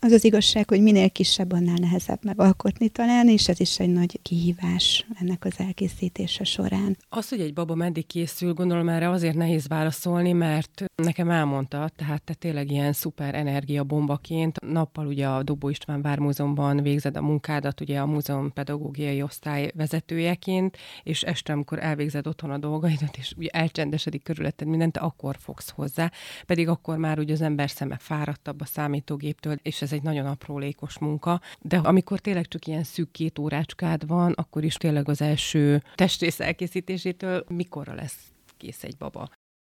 az 0.00 0.12
az 0.12 0.24
igazság, 0.24 0.68
hogy 0.68 0.82
minél 0.82 1.10
kisebb, 1.10 1.52
annál 1.52 1.76
nehezebb 1.80 2.24
megalkotni 2.24 2.88
talán, 2.88 3.28
és 3.28 3.48
ez 3.48 3.60
is 3.60 3.78
egy 3.78 3.92
nagy 3.92 4.18
kihívás 4.22 5.06
ennek 5.20 5.44
az 5.44 5.54
elkészítése 5.56 6.44
során. 6.44 6.96
Az, 7.08 7.28
hogy 7.28 7.40
egy 7.40 7.52
baba 7.52 7.74
meddig 7.74 8.06
készül, 8.06 8.52
gondolom 8.52 8.88
erre 8.88 9.10
azért 9.10 9.36
nehéz 9.36 9.68
válaszolni, 9.68 10.32
mert 10.32 10.84
nekem 11.02 11.30
elmondta, 11.30 11.88
tehát 11.96 12.22
te 12.22 12.34
tényleg 12.34 12.70
ilyen 12.70 12.92
szuper 12.92 13.34
energia 13.34 13.84
bombaként 13.84 14.60
nappal 14.60 15.06
ugye 15.06 15.28
a 15.28 15.42
Dobó 15.42 15.68
István 15.68 16.02
Vármúzeumban 16.02 16.82
végzed 16.82 17.16
a 17.16 17.22
munkádat, 17.22 17.80
ugye 17.80 18.00
a 18.00 18.06
múzeum 18.06 18.52
pedagógiai 18.52 19.22
osztály 19.22 19.70
vezetőjeként, 19.74 20.76
és 21.02 21.22
este, 21.22 21.52
amikor 21.52 21.82
elvégzed 21.82 22.26
otthon 22.26 22.50
a 22.50 22.58
dolgaidat, 22.58 23.16
és 23.16 23.32
ugye 23.36 23.48
elcsendesedik 23.48 24.22
körülötted 24.22 24.68
mindent, 24.68 24.96
akkor 24.96 25.36
fogsz 25.38 25.70
hozzá, 25.70 26.12
pedig 26.46 26.68
akkor 26.68 26.96
már 26.96 27.18
ugye 27.18 27.32
az 27.32 27.40
ember 27.40 27.70
szeme 27.70 27.96
fáradtabb 27.98 28.60
a 28.60 28.64
számítógéptől, 28.64 29.56
és 29.62 29.82
ez 29.82 29.92
egy 29.92 30.02
nagyon 30.02 30.26
aprólékos 30.26 30.98
munka, 30.98 31.40
de 31.60 31.76
amikor 31.76 32.18
tényleg 32.18 32.48
csak 32.48 32.66
ilyen 32.66 32.84
szűk 32.84 33.10
két 33.10 33.38
órácskád 33.38 34.06
van, 34.06 34.32
akkor 34.32 34.64
is 34.64 34.74
tényleg 34.74 35.08
az 35.08 35.20
első 35.22 35.82
testrész 35.94 36.40
elkészítésétől 36.40 37.44
mikorra 37.48 37.94
lesz 37.94 38.32
kész 38.56 38.84
egy 38.84 38.96
baba? 38.96 39.28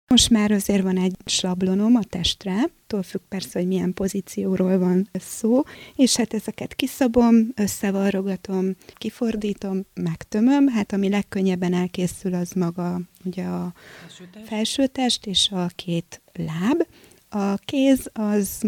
Most 0.09 0.31
már 0.31 0.51
azért 0.51 0.83
van 0.83 0.99
egy 0.99 1.17
sablonom 1.25 1.95
a 1.97 2.03
testre, 2.03 2.55
attól 2.83 3.03
függ 3.03 3.21
persze, 3.29 3.59
hogy 3.59 3.69
milyen 3.69 3.95
pozícióról 3.95 4.79
van 4.79 5.09
szó, 5.13 5.63
és 5.97 6.17
hát 6.17 6.35
ezeket 6.35 6.75
kiszabom, 6.75 7.35
összevarrogatom, 7.55 8.77
kifordítom, 8.95 9.87
megtömöm, 9.95 10.69
hát 10.69 10.93
ami 10.93 11.09
legkönnyebben 11.09 11.73
elkészül, 11.73 12.35
az 12.35 12.53
maga 12.53 13.01
ugye 13.25 13.45
a 13.45 13.73
felsőtest, 14.01 14.47
felsőtest 14.47 15.27
és 15.27 15.51
a 15.51 15.67
két 15.75 16.23
láb. 16.33 16.87
A 17.29 17.55
kéz 17.57 18.11
az 18.13 18.63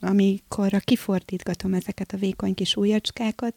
amikor 0.00 0.80
kifordítgatom 0.80 1.74
ezeket 1.74 2.12
a 2.12 2.16
vékony 2.16 2.54
kis 2.54 2.76
ujjacskákat, 2.76 3.54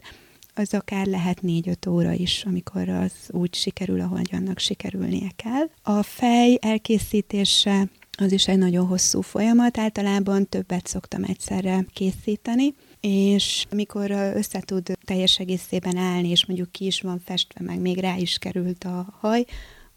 az 0.57 0.73
akár 0.73 1.05
lehet 1.05 1.41
négy-öt 1.41 1.85
óra 1.85 2.11
is, 2.11 2.43
amikor 2.45 2.89
az 2.89 3.11
úgy 3.27 3.53
sikerül, 3.55 4.01
ahogy 4.01 4.29
annak 4.31 4.59
sikerülnie 4.59 5.31
kell. 5.35 5.69
A 5.81 6.03
fej 6.03 6.57
elkészítése 6.61 7.89
az 8.17 8.31
is 8.31 8.47
egy 8.47 8.57
nagyon 8.57 8.87
hosszú 8.87 9.21
folyamat, 9.21 9.77
általában 9.77 10.49
többet 10.49 10.87
szoktam 10.87 11.23
egyszerre 11.23 11.85
készíteni, 11.93 12.73
és 13.01 13.65
amikor 13.71 14.11
össze 14.11 14.59
tud 14.59 14.91
teljes 15.05 15.39
egészében 15.39 15.97
állni, 15.97 16.29
és 16.29 16.45
mondjuk 16.45 16.71
ki 16.71 16.85
is 16.85 17.01
van 17.01 17.21
festve, 17.25 17.63
meg 17.63 17.79
még 17.79 17.97
rá 17.97 18.15
is 18.15 18.37
került 18.37 18.83
a 18.83 19.17
haj, 19.19 19.45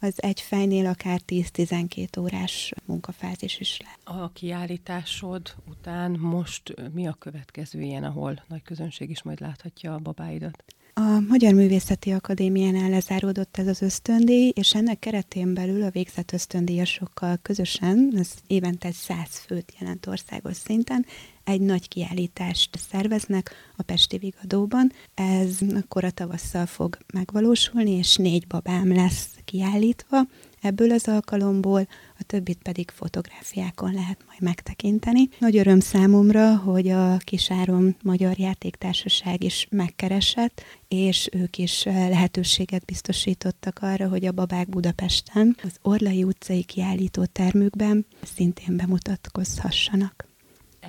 az 0.00 0.22
egy 0.22 0.40
fejnél 0.40 0.86
akár 0.86 1.20
10-12 1.26 2.20
órás 2.20 2.72
munkafázis 2.84 3.60
is 3.60 3.80
lehet. 3.82 4.22
A 4.22 4.32
kiállításod 4.32 5.54
után 5.68 6.10
most 6.10 6.74
mi 6.92 7.06
a 7.06 7.16
következő 7.18 7.80
ilyen, 7.80 8.04
ahol 8.04 8.42
nagy 8.48 8.62
közönség 8.62 9.10
is 9.10 9.22
majd 9.22 9.40
láthatja 9.40 9.94
a 9.94 9.98
babáidat? 9.98 10.64
A 10.94 11.20
Magyar 11.28 11.54
Művészeti 11.54 12.10
Akadémiánál 12.10 12.90
lezáródott 12.90 13.56
ez 13.56 13.66
az 13.66 13.82
ösztöndíj, 13.82 14.52
és 14.54 14.74
ennek 14.74 14.98
keretén 14.98 15.54
belül 15.54 15.82
a 15.82 15.90
végzett 15.90 16.32
ösztöndíjasokkal 16.32 17.38
közösen, 17.42 18.12
ez 18.16 18.34
évente 18.46 18.88
egy 18.88 18.94
száz 18.94 19.38
főt 19.38 19.74
jelent 19.80 20.06
országos 20.06 20.56
szinten, 20.56 21.06
egy 21.44 21.60
nagy 21.60 21.88
kiállítást 21.88 22.78
szerveznek 22.78 23.50
a 23.76 23.82
Pesti 23.82 24.18
Vigadóban. 24.18 24.92
Ez 25.14 25.58
akkor 25.74 26.04
a 26.04 26.10
tavasszal 26.10 26.66
fog 26.66 26.98
megvalósulni, 27.12 27.90
és 27.90 28.16
négy 28.16 28.46
babám 28.46 28.92
lesz 28.94 29.28
kiállítva 29.44 30.26
ebből 30.60 30.90
az 30.90 31.08
alkalomból, 31.08 31.88
a 32.18 32.22
többit 32.22 32.58
pedig 32.62 32.90
fotográfiákon 32.90 33.92
lehet 33.92 34.24
majd 34.26 34.40
megtekinteni. 34.40 35.28
Nagy 35.38 35.56
öröm 35.56 35.80
számomra, 35.80 36.56
hogy 36.56 36.88
a 36.88 37.16
Kisárom 37.16 37.96
Magyar 38.02 38.38
Játéktársaság 38.38 39.44
is 39.44 39.66
megkeresett, 39.70 40.62
és 40.88 41.28
ők 41.32 41.58
is 41.58 41.84
lehetőséget 41.84 42.84
biztosítottak 42.84 43.78
arra, 43.82 44.08
hogy 44.08 44.24
a 44.24 44.32
babák 44.32 44.68
Budapesten 44.68 45.56
az 45.62 45.76
Orlai 45.82 46.22
utcai 46.22 46.62
kiállító 46.62 47.24
termükben 47.24 48.06
szintén 48.34 48.76
bemutatkozhassanak. 48.76 50.29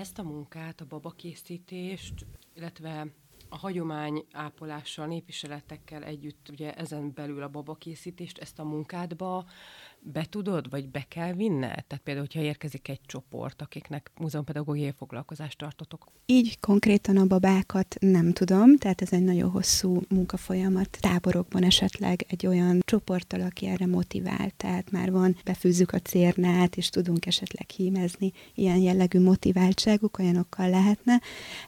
Ezt 0.02 0.20
a 0.20 0.24
munkát, 0.24 0.82
a 0.82 0.86
babakészítést, 0.86 2.26
illetve 2.54 3.08
a 3.50 3.58
hagyomány 3.58 4.26
ápolással, 4.32 5.08
népviseletekkel 5.08 6.04
együtt, 6.04 6.50
ugye 6.52 6.74
ezen 6.74 7.14
belül 7.14 7.44
a 7.44 7.48
babakészítést, 7.50 8.38
ezt 8.38 8.60
a 8.60 8.64
munkádba 8.64 9.46
be 10.04 10.26
tudod, 10.30 10.70
vagy 10.70 10.90
be 10.90 11.06
kell 11.08 11.34
vinne? 11.34 11.68
Tehát 11.68 12.02
például, 12.04 12.26
hogyha 12.32 12.48
érkezik 12.48 12.88
egy 12.88 13.00
csoport, 13.06 13.62
akiknek 13.62 14.12
múzeumpedagógiai 14.20 14.94
foglalkozást 14.98 15.58
tartotok. 15.58 16.06
Így 16.26 16.60
konkrétan 16.60 17.18
a 17.18 17.26
babákat 17.26 17.96
nem 18.00 18.34
tudom, 18.34 18.78
tehát 18.78 19.02
ez 19.02 19.14
egy 19.14 19.24
nagyon 19.24 19.50
hosszú 19.50 20.02
munkafolyamat. 20.10 20.98
Táborokban 21.02 21.64
esetleg 21.64 22.26
egy 22.28 22.48
olyan 22.48 22.80
csoporttal, 22.86 23.42
aki 23.42 23.66
erre 23.66 23.86
motivál, 23.86 24.52
tehát 24.58 24.92
már 24.92 25.12
van, 25.12 25.38
befűzzük 25.44 25.92
a 25.92 26.00
cérnát, 26.00 26.78
és 26.78 26.90
tudunk 26.90 27.26
esetleg 27.26 27.70
hímezni, 27.70 28.32
ilyen 28.56 28.78
jellegű 28.78 29.20
motiváltságuk 29.20 30.20
olyanokkal 30.20 30.70
lehetne. 30.70 31.22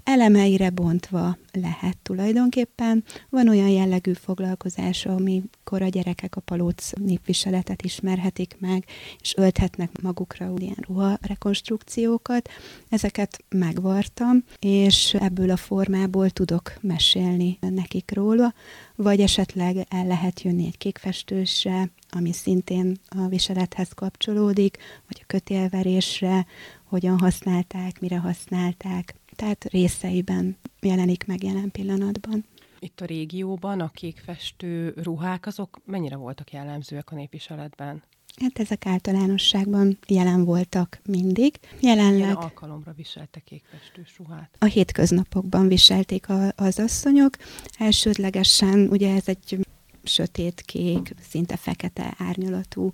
Elemeire 0.03 0.69
bontva 0.69 1.37
lehet 1.51 1.97
tulajdonképpen. 1.97 3.03
Van 3.29 3.47
olyan 3.47 3.69
jellegű 3.69 4.13
foglalkozás, 4.13 5.05
amikor 5.05 5.81
a 5.81 5.87
gyerekek 5.87 6.35
a 6.35 6.41
palóc 6.41 6.91
népviseletet 6.91 7.81
ismer 7.81 8.17
ismerhetik 8.23 8.55
meg, 8.59 8.85
és 9.19 9.35
ölthetnek 9.37 10.01
magukra 10.01 10.53
ilyen 10.57 10.77
ruha 10.87 11.17
rekonstrukciókat. 11.21 12.49
Ezeket 12.89 13.43
megvartam, 13.49 14.43
és 14.59 15.13
ebből 15.13 15.49
a 15.49 15.57
formából 15.57 16.29
tudok 16.29 16.73
mesélni 16.81 17.57
nekik 17.59 18.11
róla, 18.13 18.53
vagy 18.95 19.19
esetleg 19.19 19.85
el 19.89 20.05
lehet 20.07 20.41
jönni 20.41 20.65
egy 20.65 20.77
kékfestősre, 20.77 21.89
ami 22.09 22.31
szintén 22.31 22.97
a 23.07 23.27
viselethez 23.27 23.91
kapcsolódik, 23.91 24.77
vagy 25.07 25.19
a 25.21 25.25
kötélverésre, 25.27 26.45
hogyan 26.83 27.19
használták, 27.19 27.99
mire 27.99 28.17
használták. 28.17 29.15
Tehát 29.35 29.63
részeiben 29.63 30.57
jelenik 30.81 31.25
meg 31.25 31.43
jelen 31.43 31.71
pillanatban. 31.71 32.45
Itt 32.83 33.01
a 33.01 33.05
régióban 33.05 33.79
a 33.79 33.89
kékfestő 33.89 34.93
ruhák, 35.03 35.45
azok 35.45 35.79
mennyire 35.85 36.15
voltak 36.15 36.51
jellemzőek 36.51 37.11
a 37.11 37.15
népviseletben? 37.15 38.03
Hát 38.41 38.59
ezek 38.59 38.85
általánosságban 38.85 39.97
jelen 40.07 40.45
voltak 40.45 40.99
mindig. 41.05 41.59
Jelenleg... 41.79 42.13
Milyen 42.13 42.35
alkalomra 42.35 42.93
viseltek 42.95 43.43
kékfestős 43.43 44.17
ruhát? 44.17 44.55
A 44.59 44.65
hétköznapokban 44.65 45.67
viselték 45.67 46.29
a, 46.29 46.51
az 46.55 46.79
asszonyok. 46.79 47.37
Elsődlegesen 47.77 48.87
ugye 48.89 49.15
ez 49.15 49.27
egy 49.27 49.65
sötétkék, 50.03 51.13
szinte 51.29 51.57
fekete 51.57 52.15
árnyalatú 52.17 52.91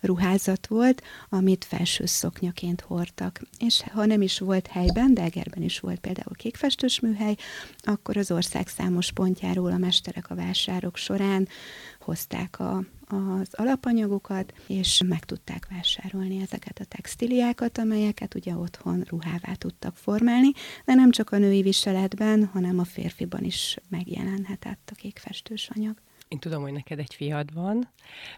ruházat 0.00 0.66
volt, 0.66 1.02
amit 1.28 1.64
felső 1.64 2.06
szoknyaként 2.06 2.80
hordtak. 2.80 3.40
És 3.58 3.82
ha 3.92 4.04
nem 4.04 4.22
is 4.22 4.38
volt 4.38 4.66
helyben, 4.66 5.14
de 5.14 5.22
Egerben 5.22 5.62
is 5.62 5.80
volt 5.80 6.00
például 6.00 6.34
kékfestős 6.34 7.00
műhely, 7.00 7.36
akkor 7.78 8.16
az 8.16 8.30
ország 8.30 8.68
számos 8.68 9.12
pontjáról 9.12 9.72
a 9.72 9.78
mesterek 9.78 10.30
a 10.30 10.34
vásárok 10.34 10.96
során 10.96 11.48
hozták 12.00 12.60
a, 12.60 12.84
az 13.08 13.48
alapanyagokat, 13.52 14.54
és 14.66 15.02
meg 15.06 15.24
tudták 15.24 15.66
vásárolni 15.70 16.40
ezeket 16.40 16.78
a 16.78 16.84
textiliákat, 16.84 17.78
amelyeket 17.78 18.34
ugye 18.34 18.54
otthon 18.54 19.04
ruhává 19.08 19.52
tudtak 19.52 19.96
formálni, 19.96 20.50
de 20.84 20.94
nem 20.94 21.10
csak 21.10 21.30
a 21.30 21.38
női 21.38 21.62
viseletben, 21.62 22.46
hanem 22.46 22.78
a 22.78 22.84
férfiban 22.84 23.44
is 23.44 23.76
megjelenhetett 23.88 24.90
a 24.92 24.94
kékfestős 24.94 25.70
anyag. 25.74 25.96
Én 26.28 26.38
tudom, 26.38 26.62
hogy 26.62 26.72
neked 26.72 26.98
egy 26.98 27.14
fiad 27.14 27.54
van. 27.54 27.88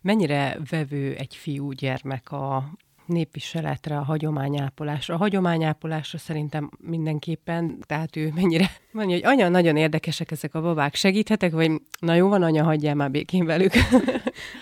Mennyire 0.03 0.59
vevő 0.71 1.15
egy 1.15 1.37
fiú 1.37 1.71
gyermek 1.73 2.33
a 2.33 2.73
népviseletre, 3.11 3.97
a 3.97 4.03
hagyományápolásra. 4.03 5.15
A 5.15 5.19
hagyományápolásra 5.19 6.19
szerintem 6.19 6.71
mindenképpen, 6.79 7.79
tehát 7.87 8.17
ő 8.17 8.33
mennyire 8.35 8.71
mondja, 8.93 9.15
hogy 9.15 9.25
anya, 9.25 9.49
nagyon 9.49 9.77
érdekesek 9.77 10.31
ezek 10.31 10.55
a 10.55 10.61
babák, 10.61 10.95
segíthetek, 10.95 11.53
vagy 11.53 11.71
na 12.01 12.15
jó 12.15 12.29
van, 12.29 12.43
anya, 12.43 12.65
hagyjál 12.65 12.95
már 12.95 13.11
békén 13.11 13.45
velük. 13.45 13.73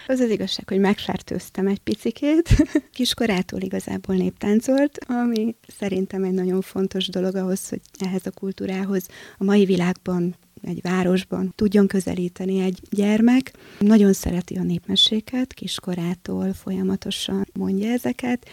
Az 0.06 0.20
az 0.20 0.30
igazság, 0.30 0.68
hogy 0.68 0.78
megfertőztem 0.78 1.66
egy 1.66 1.78
picikét. 1.78 2.48
Kiskorától 2.92 3.60
igazából 3.60 4.14
néptáncolt, 4.14 4.98
ami 5.06 5.56
szerintem 5.66 6.24
egy 6.24 6.32
nagyon 6.32 6.60
fontos 6.60 7.08
dolog 7.08 7.34
ahhoz, 7.34 7.68
hogy 7.68 7.80
ehhez 7.98 8.26
a 8.26 8.30
kultúrához 8.30 9.08
a 9.38 9.44
mai 9.44 9.64
világban 9.64 10.36
egy 10.62 10.80
városban 10.82 11.52
tudjon 11.56 11.86
közelíteni 11.86 12.60
egy 12.60 12.80
gyermek. 12.90 13.52
Nagyon 13.78 14.12
szereti 14.12 14.54
a 14.54 14.62
népmeséket, 14.62 15.54
kiskorától 15.54 16.52
folyamatosan 16.52 17.46
mondja 17.52 17.90
ezeket, 17.90 18.48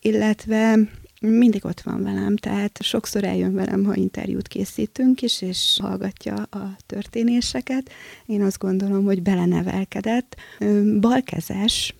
illetve 0.00 0.78
mindig 1.20 1.64
ott 1.64 1.80
van 1.80 2.02
velem, 2.02 2.36
tehát 2.36 2.82
sokszor 2.82 3.24
eljön 3.24 3.54
velem, 3.54 3.84
ha 3.84 3.94
interjút 3.94 4.48
készítünk 4.48 5.22
is, 5.22 5.42
és 5.42 5.78
hallgatja 5.82 6.34
a 6.34 6.76
történéseket. 6.86 7.90
Én 8.26 8.42
azt 8.42 8.58
gondolom, 8.58 9.04
hogy 9.04 9.22
belenevelkedett. 9.22 10.36
Balkezes, 11.00 11.94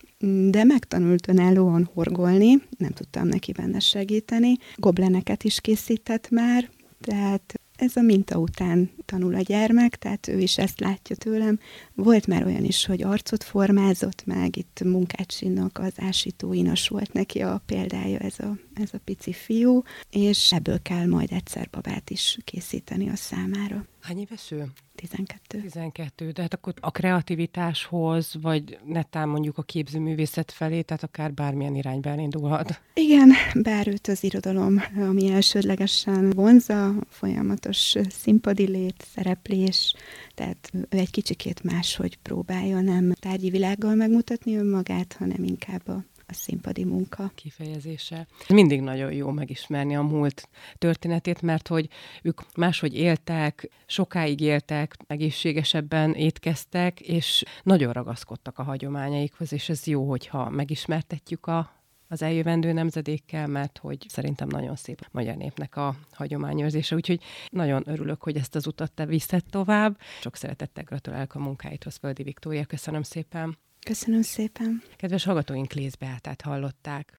de 0.51 0.64
megtanult 0.64 1.29
önállóan 1.29 1.90
horgolni, 1.95 2.62
nem 2.79 2.90
tudtam 2.90 3.27
neki 3.27 3.53
benne 3.53 3.79
segíteni. 3.79 4.57
Gobleneket 4.77 5.45
is 5.45 5.61
készített 5.61 6.31
már, 6.31 6.71
tehát 7.01 7.56
ez 7.77 7.97
a 7.97 8.01
minta 8.01 8.39
után 8.39 8.91
tanul 9.05 9.35
a 9.35 9.41
gyermek, 9.41 9.97
tehát 9.97 10.29
ő 10.29 10.39
is 10.39 10.59
ezt 10.59 10.81
látja 10.81 11.17
tőlem. 11.17 11.59
Volt 11.95 12.27
már 12.27 12.45
olyan 12.45 12.65
is, 12.65 12.87
hogy 12.87 13.03
arcot 13.03 13.45
formázott 13.45 14.23
meg, 14.27 14.57
itt 14.57 14.81
munkácsinak 14.85 15.79
az 15.79 15.93
ásítóinas 15.97 16.89
volt 16.89 17.12
neki 17.12 17.41
a 17.41 17.62
példája 17.67 18.19
ez 18.19 18.39
a, 18.39 18.57
ez 18.75 18.89
a 18.93 19.01
pici 19.05 19.33
fiú, 19.33 19.83
és 20.11 20.53
ebből 20.53 20.83
kell 20.83 21.07
majd 21.07 21.33
egyszer 21.33 21.69
babát 21.71 22.11
is 22.11 22.39
készíteni 22.45 23.09
a 23.09 23.17
számára. 23.17 23.87
Hány 24.07 24.19
éves 24.19 24.51
ő? 24.51 24.66
12. 24.95 25.61
12, 25.61 26.33
tehát 26.33 26.55
akkor 26.55 26.75
a 26.81 26.90
kreativitáshoz, 26.90 28.35
vagy 28.42 28.79
netán 28.85 29.29
mondjuk 29.29 29.59
a 29.59 29.62
képzőművészet 29.62 30.53
felé, 30.53 30.83
tehát 30.83 31.03
akár 31.03 31.33
bármilyen 31.33 31.75
irányba 31.75 32.09
elindulhat. 32.09 32.81
Igen, 32.95 33.33
bár 33.55 33.88
őt 33.88 34.07
az 34.07 34.25
irodalom, 34.25 34.83
ami 34.97 35.31
elsődlegesen 35.31 36.31
vonza, 36.31 36.95
folyamatos 37.09 37.95
színpadi 38.09 38.66
lét, 38.66 39.07
szereplés, 39.14 39.95
tehát 40.35 40.71
ő 40.73 40.99
egy 40.99 41.11
kicsikét 41.11 41.62
máshogy 41.62 42.19
próbálja 42.19 42.81
nem 42.81 43.12
tárgyi 43.12 43.51
világgal 43.51 43.95
megmutatni 43.95 44.57
önmagát, 44.57 45.16
hanem 45.19 45.45
inkább 45.45 45.88
a 45.88 46.05
a 46.29 46.33
színpadi 46.35 46.85
munka. 46.85 47.31
Kifejezése. 47.35 48.27
Mindig 48.49 48.81
nagyon 48.81 49.12
jó 49.12 49.31
megismerni 49.31 49.97
a 49.97 50.03
múlt 50.03 50.49
történetét, 50.79 51.43
mert 51.43 51.69
hogy 51.69 51.89
ők 52.23 52.41
máshogy 52.57 52.95
éltek, 52.95 53.69
sokáig 53.87 54.41
éltek, 54.41 54.97
egészségesebben 55.07 56.15
étkeztek, 56.15 57.01
és 57.01 57.45
nagyon 57.62 57.93
ragaszkodtak 57.93 58.59
a 58.59 58.62
hagyományaikhoz, 58.62 59.53
és 59.53 59.69
ez 59.69 59.87
jó, 59.87 60.09
hogyha 60.09 60.51
megismertetjük 60.51 61.47
a 61.47 61.75
az 62.09 62.23
eljövendő 62.23 62.73
nemzedékkel, 62.73 63.47
mert 63.47 63.79
hogy 63.79 64.07
szerintem 64.09 64.49
nagyon 64.49 64.77
szép 64.77 65.09
magyar 65.11 65.37
népnek 65.37 65.77
a 65.77 65.95
hagyományőrzése. 66.12 66.95
Úgyhogy 66.95 67.23
nagyon 67.51 67.83
örülök, 67.87 68.23
hogy 68.23 68.37
ezt 68.37 68.55
az 68.55 68.67
utat 68.67 68.93
te 68.93 69.07
viszed 69.07 69.43
tovább. 69.51 69.99
Sok 70.21 70.37
szeretettel 70.37 70.85
gratulálok 70.85 71.35
a 71.35 71.39
munkáithoz, 71.39 71.97
Földi 71.97 72.23
Viktória. 72.23 72.65
Köszönöm 72.65 73.03
szépen. 73.03 73.59
Köszönöm 73.87 74.22
szépen. 74.22 74.83
Kedves 74.96 75.25
hallgatóink, 75.25 75.72
Lész 75.72 75.94
hallották. 76.42 77.12